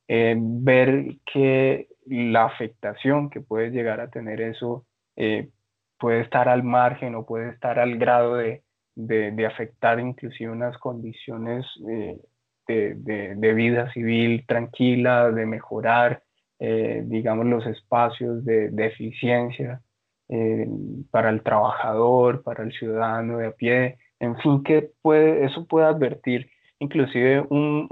eh, 0.08 0.36
ver 0.38 1.18
que 1.32 1.88
la 2.06 2.46
afectación 2.46 3.30
que 3.30 3.42
puede 3.42 3.72
llegar 3.72 4.00
a 4.00 4.10
tener 4.10 4.42
eso 4.42 4.86
eh, 5.16 5.50
puede 5.98 6.22
estar 6.22 6.50
al 6.50 6.64
margen 6.64 7.16
o 7.16 7.26
puede 7.26 7.50
estar 7.50 7.80
al 7.80 7.98
grado 7.98 8.36
de, 8.36 8.64
de, 8.96 9.46
afectar 9.46 10.00
inclusive 10.00 10.52
unas 10.52 10.78
condiciones 10.78 11.66
eh, 11.90 12.20
de, 12.68 13.36
de, 13.36 13.54
vida 13.54 13.92
civil 13.94 14.46
tranquila, 14.48 15.32
de 15.32 15.46
mejorar, 15.46 16.24
digamos, 16.60 17.46
los 17.46 17.66
espacios 17.68 18.44
de, 18.44 18.72
eficiencia 18.78 19.82
eh, 20.28 20.68
para 21.12 21.30
el 21.30 21.44
trabajador, 21.44 22.42
para 22.42 22.64
el 22.64 22.72
ciudadano 22.72 23.38
de 23.38 23.48
a 23.48 23.52
pie, 23.52 24.00
en 24.20 24.36
fin, 24.38 24.64
que 24.64 24.90
puede, 25.04 25.46
eso 25.46 25.68
puede 25.68 25.86
advertir 25.86 26.50
inclusive 26.80 27.42
un, 27.50 27.88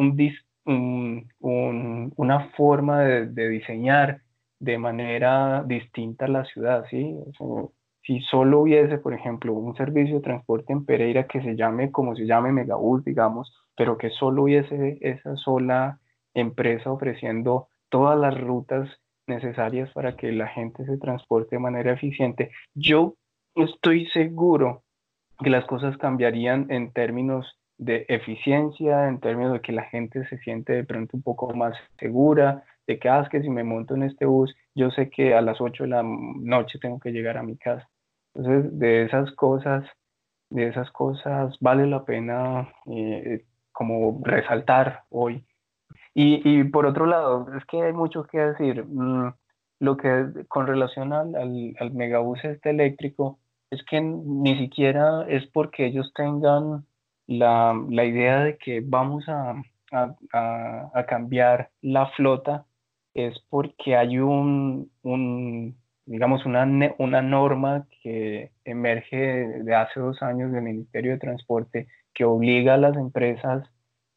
un, 0.66 2.14
una 2.16 2.50
forma 2.56 3.02
de, 3.04 3.50
diseñar 3.50 4.22
de 4.60 4.78
manera 4.80 5.64
distinta 5.68 6.28
la 6.28 6.44
ciudad, 6.46 6.86
¿sí? 6.90 7.16
Si 8.06 8.20
solo 8.22 8.62
hubiese, 8.62 8.98
por 8.98 9.14
ejemplo, 9.14 9.54
un 9.54 9.76
servicio 9.76 10.16
de 10.16 10.22
transporte 10.22 10.74
en 10.74 10.86
Pereira 10.86 11.28
que 11.28 11.42
se 11.42 11.56
llame 11.56 11.92
como 11.92 12.16
se 12.16 12.26
llame 12.26 12.52
Megabus, 12.52 13.04
digamos, 13.04 13.54
pero 13.78 13.98
que 13.98 14.10
solo 14.10 14.44
hubiese 14.44 14.98
esa 15.02 15.36
sola 15.38 16.00
empresa 16.34 16.92
ofreciendo 16.92 17.68
todas 17.90 18.20
las 18.20 18.40
rutas 18.40 18.90
necesarias 19.28 19.90
para 19.94 20.16
que 20.16 20.32
la 20.32 20.48
gente 20.48 20.86
se 20.86 20.98
transporte 20.98 21.56
de 21.56 21.62
manera 21.62 21.94
eficiente, 21.94 22.52
yo 22.74 23.16
estoy 23.56 24.08
seguro 24.08 24.84
que 25.40 25.50
las 25.50 25.66
cosas 25.66 25.98
cambiarían 25.98 26.68
en 26.70 26.92
términos 26.92 27.58
de 27.78 28.06
eficiencia, 28.08 29.08
en 29.08 29.20
términos 29.20 29.54
de 29.54 29.62
que 29.62 29.72
la 29.72 29.84
gente 29.84 30.26
se 30.28 30.38
siente 30.40 30.74
de 30.74 30.84
pronto 30.84 31.18
un 31.18 31.24
poco 31.24 31.54
más 31.54 31.76
segura, 31.98 32.64
de 32.88 33.00
que, 33.00 33.10
ah, 33.10 33.28
que 33.32 33.42
si 33.42 33.50
me 33.50 33.64
monto 33.64 33.96
en 33.96 34.04
este 34.04 34.26
bus, 34.26 34.54
yo 34.76 34.92
sé 34.92 35.10
que 35.10 35.34
a 35.34 35.42
las 35.42 35.60
8 35.62 35.84
de 35.84 35.90
la 35.90 36.04
noche 36.04 36.80
tengo 36.80 37.00
que 37.00 37.12
llegar 37.12 37.38
a 37.38 37.44
mi 37.44 37.58
casa. 37.58 37.90
Entonces, 38.36 38.80
de 38.80 39.04
esas 39.06 39.32
cosas, 39.34 39.86
de 40.50 40.68
esas 40.68 40.92
cosas 40.92 41.56
vale 41.60 41.88
la 41.88 42.06
pena 42.06 42.70
eh, 42.88 43.46
como 43.72 44.22
resaltar 44.24 45.04
hoy. 45.10 45.46
Y, 46.14 46.42
y, 46.48 46.64
por 46.66 46.86
otro 46.86 47.06
lado, 47.06 47.48
es 47.58 47.66
que 47.66 47.82
hay 47.82 47.94
mucho 47.94 48.26
que 48.26 48.40
decir. 48.40 48.86
Mm, 48.86 49.34
lo 49.84 49.98
que 49.98 50.46
con 50.48 50.66
relación 50.66 51.12
al, 51.12 51.36
al, 51.36 51.76
al 51.78 51.92
megabús 51.92 52.40
este 52.46 52.70
eléctrico, 52.70 53.40
es 53.70 53.84
que 53.84 54.00
ni 54.00 54.58
siquiera 54.58 55.26
es 55.28 55.46
porque 55.48 55.86
ellos 55.88 56.12
tengan 56.16 56.86
la, 57.28 57.76
la 57.90 58.06
idea 58.06 58.44
de 58.46 58.58
que 58.58 58.82
vamos 58.82 59.28
a, 59.28 59.62
a, 59.92 60.90
a, 60.94 61.06
cambiar 61.06 61.72
la 61.82 62.08
flota, 62.12 62.66
es 63.14 63.38
porque 63.50 63.98
hay 63.98 64.20
un, 64.20 64.90
un 65.02 65.76
digamos, 66.06 66.46
una, 66.46 66.68
una 66.98 67.22
norma 67.22 67.88
que 68.02 68.52
emerge 68.66 69.18
de 69.18 69.76
hace 69.76 70.00
dos 70.00 70.22
años 70.22 70.52
del 70.52 70.64
Ministerio 70.64 71.14
de 71.14 71.20
Transporte 71.20 71.88
que 72.14 72.26
obliga 72.26 72.76
a 72.76 72.78
las 72.78 72.96
empresas 72.96 73.64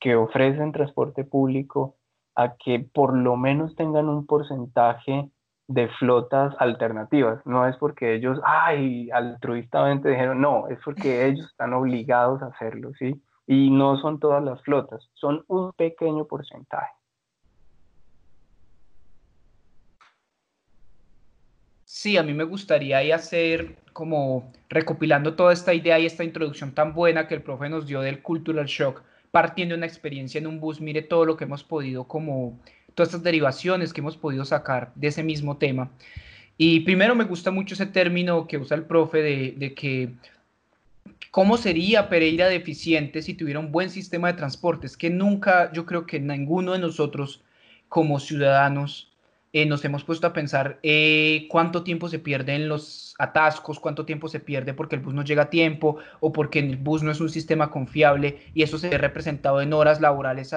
que 0.01 0.17
ofrecen 0.17 0.73
transporte 0.73 1.25
público 1.25 1.97
a 2.35 2.57
que 2.57 2.81
por 2.81 3.17
lo 3.17 3.37
menos 3.37 3.75
tengan 3.77 4.09
un 4.09 4.27
porcentaje 4.27 5.31
de 5.69 5.89
flotas 5.99 6.55
alternativas. 6.59 7.45
No 7.47 7.67
es 7.67 7.77
porque 7.79 8.15
ellos, 8.15 8.39
ay, 8.45 9.11
altruistamente 9.11 10.11
dijeron, 10.11 10.41
no, 10.41 10.69
es 10.69 10.79
porque 10.85 11.27
ellos 11.27 11.47
están 11.47 11.73
obligados 11.73 12.43
a 12.43 12.47
hacerlo, 12.47 12.93
¿sí? 12.99 13.21
Y 13.47 13.71
no 13.71 13.97
son 13.99 14.19
todas 14.19 14.43
las 14.43 14.61
flotas, 14.63 15.09
son 15.15 15.45
un 15.49 15.73
pequeño 15.73 16.27
porcentaje. 16.27 16.96
Sí, 21.89 22.17
a 22.17 22.25
mí 22.25 22.35
me 22.35 22.43
gustaría 22.43 22.99
hacer 23.15 23.77
como 23.93 24.53
recopilando 24.69 25.35
toda 25.35 25.53
esta 25.53 25.73
idea 25.73 26.01
y 26.01 26.07
esta 26.07 26.25
introducción 26.25 26.73
tan 26.73 26.93
buena 26.95 27.29
que 27.29 27.35
el 27.35 27.43
profe 27.43 27.69
nos 27.69 27.87
dio 27.87 28.01
del 28.01 28.23
cultural 28.23 28.67
shock, 28.67 29.05
partiendo 29.31 29.75
de 29.75 29.79
una 29.79 29.87
experiencia 29.87 30.39
en 30.41 30.49
un 30.49 30.59
bus, 30.59 30.81
mire 30.81 31.03
todo 31.03 31.25
lo 31.25 31.37
que 31.37 31.45
hemos 31.45 31.63
podido 31.63 32.03
como 32.09 32.59
todas 32.97 33.11
estas 33.11 33.23
derivaciones 33.23 33.93
que 33.93 34.01
hemos 34.01 34.17
podido 34.17 34.45
sacar 34.45 34.91
de 34.97 35.07
ese 35.07 35.23
mismo 35.23 35.59
tema. 35.59 35.93
Y 36.59 36.81
primero 36.81 37.15
me 37.15 37.23
gusta 37.23 37.53
mucho 37.53 37.75
ese 37.75 37.87
término 37.87 38.49
que 38.49 38.59
usa 38.59 38.77
el 38.77 38.85
profe 38.85 39.19
de, 39.23 39.55
de 39.57 39.73
que 39.73 40.11
cómo 41.31 41.57
sería 41.57 42.09
Pereira 42.09 42.49
deficiente 42.49 43.23
si 43.23 43.35
tuviera 43.35 43.61
un 43.61 43.71
buen 43.71 43.91
sistema 43.91 44.27
de 44.27 44.39
transportes, 44.39 44.97
que 44.97 45.09
nunca, 45.09 45.73
yo 45.73 45.87
creo 45.87 46.05
que 46.05 46.19
ninguno 46.19 46.73
de 46.73 46.81
nosotros 46.81 47.45
como 47.89 48.19
ciudadanos 48.19 49.13
eh, 49.57 49.65
nos 49.65 49.83
hemos 49.87 50.05
puesto 50.05 50.27
a 50.27 50.35
pensar 50.35 50.79
eh, 50.83 51.47
cuánto 51.49 51.83
tiempo 51.83 52.11
se 52.11 52.19
pierde 52.19 52.55
en 52.55 52.69
los 52.69 53.15
atascos, 53.19 53.81
cuánto 53.81 54.05
tiempo 54.05 54.29
se 54.29 54.39
pierde 54.39 54.75
porque 54.75 54.97
el 54.97 55.01
bus 55.01 55.15
no 55.15 55.25
llega 55.25 55.45
a 55.45 55.49
tiempo 55.49 55.97
o 56.21 56.31
porque 56.31 56.59
el 56.59 56.77
bus 56.77 57.03
no 57.03 57.11
es 57.11 57.23
un 57.23 57.31
sistema 57.31 57.71
confiable 57.71 58.39
y 58.53 58.65
eso 58.65 58.77
se 58.77 58.91
ve 58.91 58.99
representado 58.99 59.63
en 59.63 59.73
horas 59.73 60.03
laborales 60.03 60.55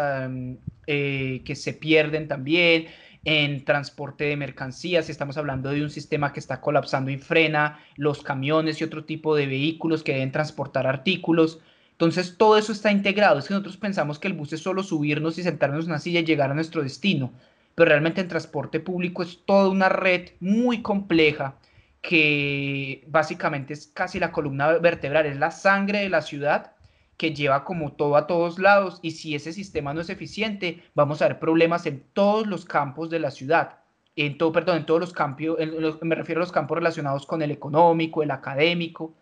eh, 0.86 1.42
que 1.46 1.56
se 1.56 1.72
pierden 1.72 2.28
también, 2.28 2.88
en 3.24 3.64
transporte 3.64 4.26
de 4.26 4.36
mercancías, 4.36 5.06
si 5.06 5.14
estamos 5.14 5.38
hablando 5.38 5.70
de 5.70 5.82
un 5.82 5.90
sistema 5.90 6.34
que 6.34 6.42
está 6.42 6.60
colapsando 6.60 7.10
y 7.10 7.18
frena 7.18 7.80
los 7.96 8.22
camiones 8.22 8.82
y 8.82 8.84
otro 8.84 9.06
tipo 9.06 9.34
de 9.34 9.46
vehículos 9.46 10.04
que 10.04 10.12
deben 10.12 10.34
transportar 10.34 10.88
artículos. 10.88 11.62
Entonces 11.92 12.36
todo 12.38 12.58
eso 12.58 12.74
está 12.74 12.92
integrado. 12.92 13.40
Es 13.40 13.48
que 13.48 13.54
nosotros 13.54 13.78
pensamos 13.78 14.20
que 14.20 14.28
el 14.28 14.34
bus 14.34 14.52
es 14.52 14.60
solo 14.60 14.84
subirnos 14.84 15.38
y 15.38 15.44
sentarnos 15.44 15.86
en 15.86 15.92
una 15.92 16.00
silla 16.00 16.20
y 16.20 16.26
llegar 16.26 16.52
a 16.52 16.54
nuestro 16.54 16.84
destino 16.84 17.32
pero 17.80 17.92
realmente 17.92 18.20
en 18.20 18.28
transporte 18.28 18.82
público 18.82 19.24
es 19.24 19.46
toda 19.46 19.70
una 19.70 19.88
red 19.88 20.32
muy 20.42 20.82
compleja 20.82 21.56
que 22.02 23.06
básicamente 23.08 23.72
es 23.72 23.88
casi 23.88 24.20
la 24.20 24.34
columna 24.34 24.68
vertebral, 24.80 25.26
es 25.28 25.38
la 25.38 25.50
sangre 25.50 26.00
de 26.00 26.10
la 26.10 26.22
ciudad 26.22 26.74
que 27.16 27.34
lleva 27.34 27.64
como 27.64 27.94
todo 27.94 28.18
a 28.18 28.28
todos 28.28 28.60
lados 28.60 29.00
y 29.02 29.12
si 29.12 29.34
ese 29.34 29.54
sistema 29.54 29.94
no 29.94 30.02
es 30.02 30.10
eficiente, 30.10 30.84
vamos 30.94 31.22
a 31.22 31.30
ver 31.30 31.40
problemas 31.40 31.86
en 31.86 32.04
todos 32.12 32.48
los 32.48 32.66
campos 32.66 33.10
de 33.10 33.20
la 33.20 33.32
ciudad. 33.32 33.78
En 34.18 34.38
todo, 34.38 34.52
perdón, 34.52 34.80
en 34.80 34.86
todos 34.86 35.00
los 35.00 35.14
campos, 35.14 35.58
me 36.02 36.16
refiero 36.16 36.42
a 36.42 36.44
los 36.44 36.52
campos 36.52 36.78
relacionados 36.78 37.26
con 37.26 37.42
el 37.42 37.52
económico, 37.52 38.22
el 38.24 38.32
académico, 38.32 39.16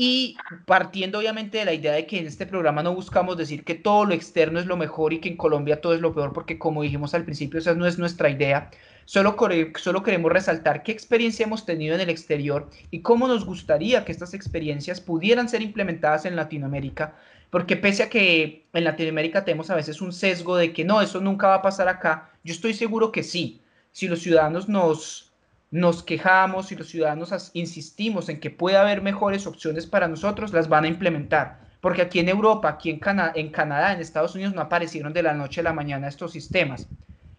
y 0.00 0.36
partiendo 0.64 1.18
obviamente 1.18 1.58
de 1.58 1.64
la 1.64 1.74
idea 1.74 1.92
de 1.92 2.06
que 2.06 2.20
en 2.20 2.28
este 2.28 2.46
programa 2.46 2.84
no 2.84 2.94
buscamos 2.94 3.36
decir 3.36 3.64
que 3.64 3.74
todo 3.74 4.04
lo 4.04 4.14
externo 4.14 4.60
es 4.60 4.66
lo 4.66 4.76
mejor 4.76 5.12
y 5.12 5.18
que 5.18 5.28
en 5.28 5.36
Colombia 5.36 5.80
todo 5.80 5.92
es 5.92 6.00
lo 6.00 6.14
peor, 6.14 6.32
porque 6.32 6.56
como 6.56 6.82
dijimos 6.82 7.14
al 7.14 7.24
principio, 7.24 7.58
esa 7.58 7.74
no 7.74 7.84
es 7.84 7.98
nuestra 7.98 8.30
idea. 8.30 8.70
Solo, 9.06 9.36
solo 9.74 10.04
queremos 10.04 10.30
resaltar 10.30 10.84
qué 10.84 10.92
experiencia 10.92 11.46
hemos 11.46 11.66
tenido 11.66 11.96
en 11.96 12.00
el 12.00 12.10
exterior 12.10 12.70
y 12.92 13.02
cómo 13.02 13.26
nos 13.26 13.44
gustaría 13.44 14.04
que 14.04 14.12
estas 14.12 14.34
experiencias 14.34 15.00
pudieran 15.00 15.48
ser 15.48 15.62
implementadas 15.62 16.26
en 16.26 16.36
Latinoamérica, 16.36 17.16
porque 17.50 17.76
pese 17.76 18.04
a 18.04 18.08
que 18.08 18.68
en 18.72 18.84
Latinoamérica 18.84 19.44
tenemos 19.44 19.68
a 19.70 19.74
veces 19.74 20.00
un 20.00 20.12
sesgo 20.12 20.54
de 20.56 20.72
que 20.72 20.84
no, 20.84 21.02
eso 21.02 21.20
nunca 21.20 21.48
va 21.48 21.54
a 21.56 21.62
pasar 21.62 21.88
acá, 21.88 22.30
yo 22.44 22.54
estoy 22.54 22.72
seguro 22.72 23.10
que 23.10 23.24
sí. 23.24 23.62
Si 23.90 24.06
los 24.06 24.20
ciudadanos 24.20 24.68
nos 24.68 25.27
nos 25.70 26.02
quejamos 26.02 26.72
y 26.72 26.76
los 26.76 26.88
ciudadanos 26.88 27.50
insistimos 27.54 28.28
en 28.28 28.40
que 28.40 28.50
puede 28.50 28.76
haber 28.76 29.02
mejores 29.02 29.46
opciones 29.46 29.86
para 29.86 30.08
nosotros, 30.08 30.52
las 30.52 30.68
van 30.68 30.84
a 30.84 30.88
implementar. 30.88 31.60
Porque 31.80 32.02
aquí 32.02 32.18
en 32.18 32.28
Europa, 32.28 32.68
aquí 32.68 32.90
en, 32.90 33.00
en 33.34 33.50
Canadá, 33.50 33.92
en 33.92 34.00
Estados 34.00 34.34
Unidos, 34.34 34.54
no 34.54 34.62
aparecieron 34.62 35.12
de 35.12 35.22
la 35.22 35.34
noche 35.34 35.60
a 35.60 35.64
la 35.64 35.72
mañana 35.72 36.08
estos 36.08 36.32
sistemas. 36.32 36.88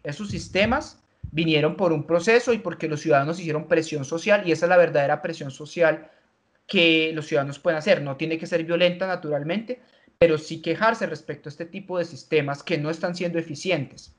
Esos 0.03 0.29
sistemas 0.29 1.01
vinieron 1.31 1.75
por 1.75 1.91
un 1.91 2.05
proceso 2.05 2.53
y 2.53 2.59
porque 2.59 2.87
los 2.87 3.01
ciudadanos 3.01 3.39
hicieron 3.39 3.67
presión 3.67 4.05
social 4.05 4.47
y 4.47 4.51
esa 4.51 4.65
es 4.65 4.69
la 4.69 4.77
verdadera 4.77 5.21
presión 5.21 5.51
social 5.51 6.09
que 6.67 7.11
los 7.13 7.27
ciudadanos 7.27 7.59
pueden 7.59 7.79
hacer. 7.79 8.01
No 8.01 8.15
tiene 8.15 8.37
que 8.37 8.47
ser 8.47 8.63
violenta 8.63 9.07
naturalmente, 9.07 9.81
pero 10.17 10.37
sí 10.37 10.61
quejarse 10.61 11.07
respecto 11.07 11.49
a 11.49 11.51
este 11.51 11.65
tipo 11.65 11.97
de 11.97 12.05
sistemas 12.05 12.63
que 12.63 12.77
no 12.77 12.89
están 12.89 13.15
siendo 13.15 13.39
eficientes. 13.39 14.13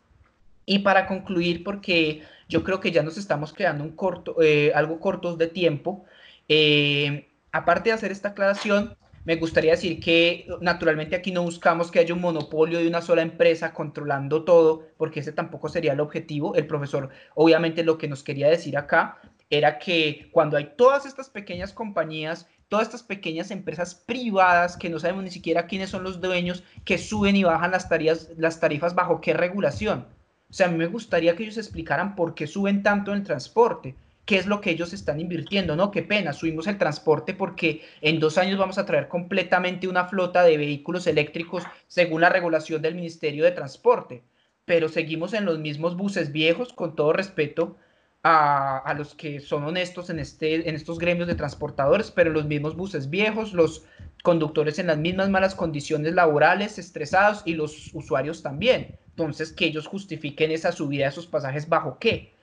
Y 0.66 0.80
para 0.80 1.06
concluir, 1.06 1.64
porque 1.64 2.22
yo 2.50 2.64
creo 2.64 2.80
que 2.80 2.90
ya 2.90 3.02
nos 3.02 3.16
estamos 3.16 3.52
quedando 3.52 3.84
un 3.84 3.92
corto, 3.92 4.42
eh, 4.42 4.72
algo 4.74 5.00
cortos 5.00 5.38
de 5.38 5.46
tiempo, 5.46 6.04
eh, 6.48 7.28
aparte 7.52 7.90
de 7.90 7.94
hacer 7.94 8.10
esta 8.10 8.30
aclaración, 8.30 8.96
me 9.24 9.36
gustaría 9.36 9.72
decir 9.72 10.00
que 10.00 10.48
naturalmente 10.60 11.14
aquí 11.14 11.30
no 11.30 11.42
buscamos 11.42 11.90
que 11.90 12.00
haya 12.00 12.12
un 12.12 12.20
monopolio 12.20 12.80
de 12.80 12.88
una 12.88 13.02
sola 13.02 13.22
empresa 13.22 13.72
controlando 13.72 14.44
todo, 14.44 14.88
porque 14.96 15.20
ese 15.20 15.32
tampoco 15.32 15.68
sería 15.68 15.92
el 15.92 16.00
objetivo. 16.00 16.54
El 16.56 16.66
profesor 16.66 17.10
obviamente 17.34 17.84
lo 17.84 17.98
que 17.98 18.08
nos 18.08 18.24
quería 18.24 18.48
decir 18.48 18.76
acá 18.76 19.18
era 19.48 19.78
que 19.78 20.28
cuando 20.32 20.56
hay 20.56 20.72
todas 20.76 21.06
estas 21.06 21.28
pequeñas 21.28 21.72
compañías, 21.72 22.48
todas 22.68 22.86
estas 22.86 23.02
pequeñas 23.02 23.50
empresas 23.50 23.94
privadas 23.94 24.76
que 24.76 24.88
no 24.88 24.98
sabemos 24.98 25.22
ni 25.22 25.30
siquiera 25.30 25.66
quiénes 25.66 25.90
son 25.90 26.02
los 26.02 26.20
dueños, 26.20 26.64
que 26.84 26.98
suben 26.98 27.36
y 27.36 27.44
bajan 27.44 27.70
las, 27.70 27.88
las 28.38 28.58
tarifas 28.58 28.94
bajo 28.94 29.20
qué 29.20 29.34
regulación 29.34 30.06
o 30.50 30.52
sea, 30.52 30.66
a 30.66 30.70
mí 30.70 30.76
me 30.76 30.86
gustaría 30.86 31.36
que 31.36 31.44
ellos 31.44 31.58
explicaran 31.58 32.16
por 32.16 32.34
qué 32.34 32.46
suben 32.48 32.82
tanto 32.82 33.12
el 33.12 33.22
transporte, 33.22 33.94
qué 34.24 34.36
es 34.36 34.46
lo 34.46 34.60
que 34.60 34.70
ellos 34.70 34.92
están 34.92 35.20
invirtiendo, 35.20 35.76
¿no? 35.76 35.90
Qué 35.90 36.02
pena, 36.02 36.32
subimos 36.32 36.66
el 36.66 36.78
transporte 36.78 37.34
porque 37.34 37.82
en 38.00 38.18
dos 38.18 38.36
años 38.36 38.58
vamos 38.58 38.78
a 38.78 38.84
traer 38.84 39.08
completamente 39.08 39.86
una 39.86 40.06
flota 40.06 40.42
de 40.42 40.56
vehículos 40.56 41.06
eléctricos 41.06 41.64
según 41.86 42.20
la 42.20 42.28
regulación 42.28 42.82
del 42.82 42.96
Ministerio 42.96 43.44
de 43.44 43.52
Transporte, 43.52 44.22
pero 44.64 44.88
seguimos 44.88 45.34
en 45.34 45.44
los 45.44 45.58
mismos 45.58 45.96
buses 45.96 46.32
viejos, 46.32 46.72
con 46.72 46.96
todo 46.96 47.12
respeto 47.12 47.76
a, 48.22 48.78
a 48.78 48.94
los 48.94 49.14
que 49.14 49.40
son 49.40 49.64
honestos 49.64 50.10
en, 50.10 50.18
este, 50.18 50.68
en 50.68 50.74
estos 50.74 50.98
gremios 50.98 51.28
de 51.28 51.34
transportadores, 51.36 52.10
pero 52.10 52.30
los 52.30 52.44
mismos 52.46 52.76
buses 52.76 53.08
viejos, 53.08 53.52
los 53.52 53.84
conductores 54.22 54.78
en 54.78 54.88
las 54.88 54.98
mismas 54.98 55.30
malas 55.30 55.54
condiciones 55.54 56.14
laborales, 56.14 56.78
estresados 56.78 57.42
y 57.44 57.54
los 57.54 57.90
usuarios 57.94 58.42
también. 58.42 58.98
Entonces, 59.24 59.52
que 59.52 59.66
ellos 59.66 59.86
justifiquen 59.86 60.50
esa 60.50 60.72
subida 60.72 61.04
de 61.04 61.10
esos 61.10 61.26
pasajes 61.26 61.68
bajo 61.68 61.98
qué. 61.98 62.34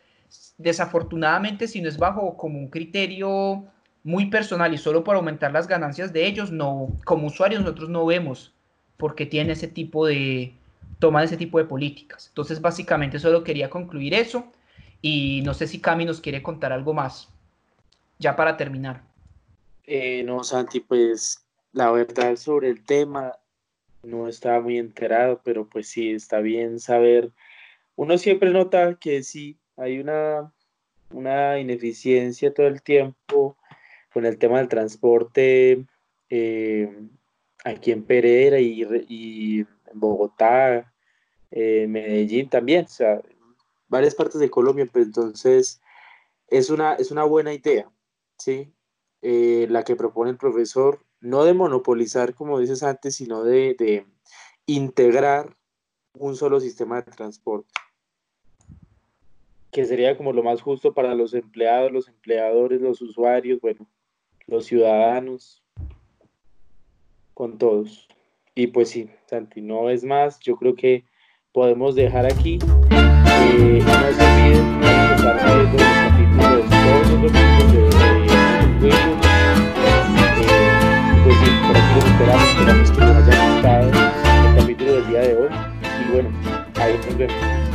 Desafortunadamente, 0.57 1.67
si 1.67 1.81
no 1.81 1.89
es 1.89 1.97
bajo 1.97 2.37
como 2.37 2.59
un 2.59 2.69
criterio 2.69 3.65
muy 4.03 4.27
personal 4.27 4.73
y 4.73 4.77
solo 4.77 5.03
para 5.03 5.17
aumentar 5.17 5.51
las 5.51 5.67
ganancias 5.67 6.13
de 6.13 6.25
ellos, 6.25 6.51
no, 6.51 6.97
como 7.05 7.27
usuarios 7.27 7.61
nosotros 7.61 7.89
no 7.89 8.05
vemos 8.05 8.53
porque 8.97 9.25
tienen 9.25 9.51
ese 9.51 9.67
tipo 9.67 10.05
de, 10.05 10.53
toman 10.99 11.23
ese 11.23 11.37
tipo 11.37 11.59
de 11.59 11.65
políticas. 11.65 12.27
Entonces, 12.29 12.61
básicamente 12.61 13.19
solo 13.19 13.43
quería 13.43 13.69
concluir 13.69 14.13
eso 14.13 14.51
y 15.01 15.41
no 15.43 15.53
sé 15.53 15.67
si 15.67 15.79
Cami 15.79 16.05
nos 16.05 16.21
quiere 16.21 16.41
contar 16.41 16.73
algo 16.73 16.93
más, 16.93 17.29
ya 18.17 18.35
para 18.35 18.57
terminar. 18.57 19.03
Eh, 19.85 20.23
no, 20.23 20.43
Santi, 20.43 20.79
pues 20.79 21.45
la 21.71 21.91
verdad 21.91 22.35
sobre 22.35 22.69
el 22.69 22.83
tema 22.83 23.33
no 24.07 24.27
estaba 24.27 24.61
muy 24.61 24.77
enterado, 24.77 25.41
pero 25.43 25.67
pues 25.67 25.89
sí, 25.89 26.11
está 26.11 26.39
bien 26.39 26.79
saber. 26.79 27.31
Uno 27.95 28.17
siempre 28.17 28.51
nota 28.51 28.95
que 28.95 29.23
sí, 29.23 29.59
hay 29.75 29.99
una, 29.99 30.53
una 31.11 31.59
ineficiencia 31.59 32.53
todo 32.53 32.67
el 32.67 32.81
tiempo 32.81 33.57
con 34.13 34.25
el 34.25 34.37
tema 34.37 34.59
del 34.59 34.69
transporte 34.69 35.85
eh, 36.29 36.89
aquí 37.63 37.91
en 37.91 38.03
Pereira 38.03 38.59
y, 38.59 38.83
y 39.07 39.59
en 39.59 39.99
Bogotá, 39.99 40.93
en 41.51 41.91
Medellín 41.91 42.49
también, 42.49 42.85
o 42.85 42.89
sea, 42.89 43.21
varias 43.87 44.15
partes 44.15 44.39
de 44.39 44.49
Colombia, 44.49 44.87
pero 44.91 45.05
entonces 45.05 45.81
es 46.47 46.69
una, 46.69 46.95
es 46.95 47.11
una 47.11 47.23
buena 47.23 47.53
idea, 47.53 47.89
¿sí? 48.37 48.71
Eh, 49.21 49.67
la 49.69 49.83
que 49.83 49.95
propone 49.95 50.31
el 50.31 50.37
profesor, 50.37 50.99
no 51.19 51.43
de 51.43 51.53
monopolizar, 51.53 52.33
como 52.33 52.59
dices 52.59 52.83
antes, 52.83 53.15
sino 53.15 53.43
de, 53.43 53.75
de 53.77 54.05
integrar 54.65 55.55
un 56.13 56.35
solo 56.35 56.59
sistema 56.59 57.01
de 57.01 57.11
transporte, 57.11 57.73
que 59.71 59.85
sería 59.85 60.17
como 60.17 60.33
lo 60.33 60.43
más 60.43 60.61
justo 60.61 60.93
para 60.93 61.15
los 61.15 61.33
empleados, 61.33 61.91
los 61.91 62.07
empleadores, 62.07 62.81
los 62.81 63.01
usuarios, 63.01 63.59
bueno, 63.61 63.87
los 64.47 64.65
ciudadanos, 64.65 65.63
con 67.33 67.57
todos. 67.57 68.07
Y 68.55 68.67
pues 68.67 68.89
sí, 68.89 69.09
Santi, 69.27 69.61
no 69.61 69.91
es 69.91 70.03
más, 70.03 70.39
yo 70.39 70.55
creo 70.55 70.73
que 70.75 71.05
podemos 71.51 71.93
dejar 71.93 72.25
aquí. 72.25 72.57
Eh, 72.91 73.79
esperamos, 82.05 82.47
esperamos 82.47 82.91
que 82.91 82.99
les 83.01 83.15
haya 83.15 83.53
gustado 83.53 83.87
el 83.87 84.55
capítulo 84.59 84.93
del 84.93 85.07
día 85.07 85.21
de 85.21 85.37
hoy 85.37 85.49
y 86.01 86.11
bueno, 86.11 86.29
ahí 86.75 86.99
nos 87.05 87.17
vemos. 87.17 87.66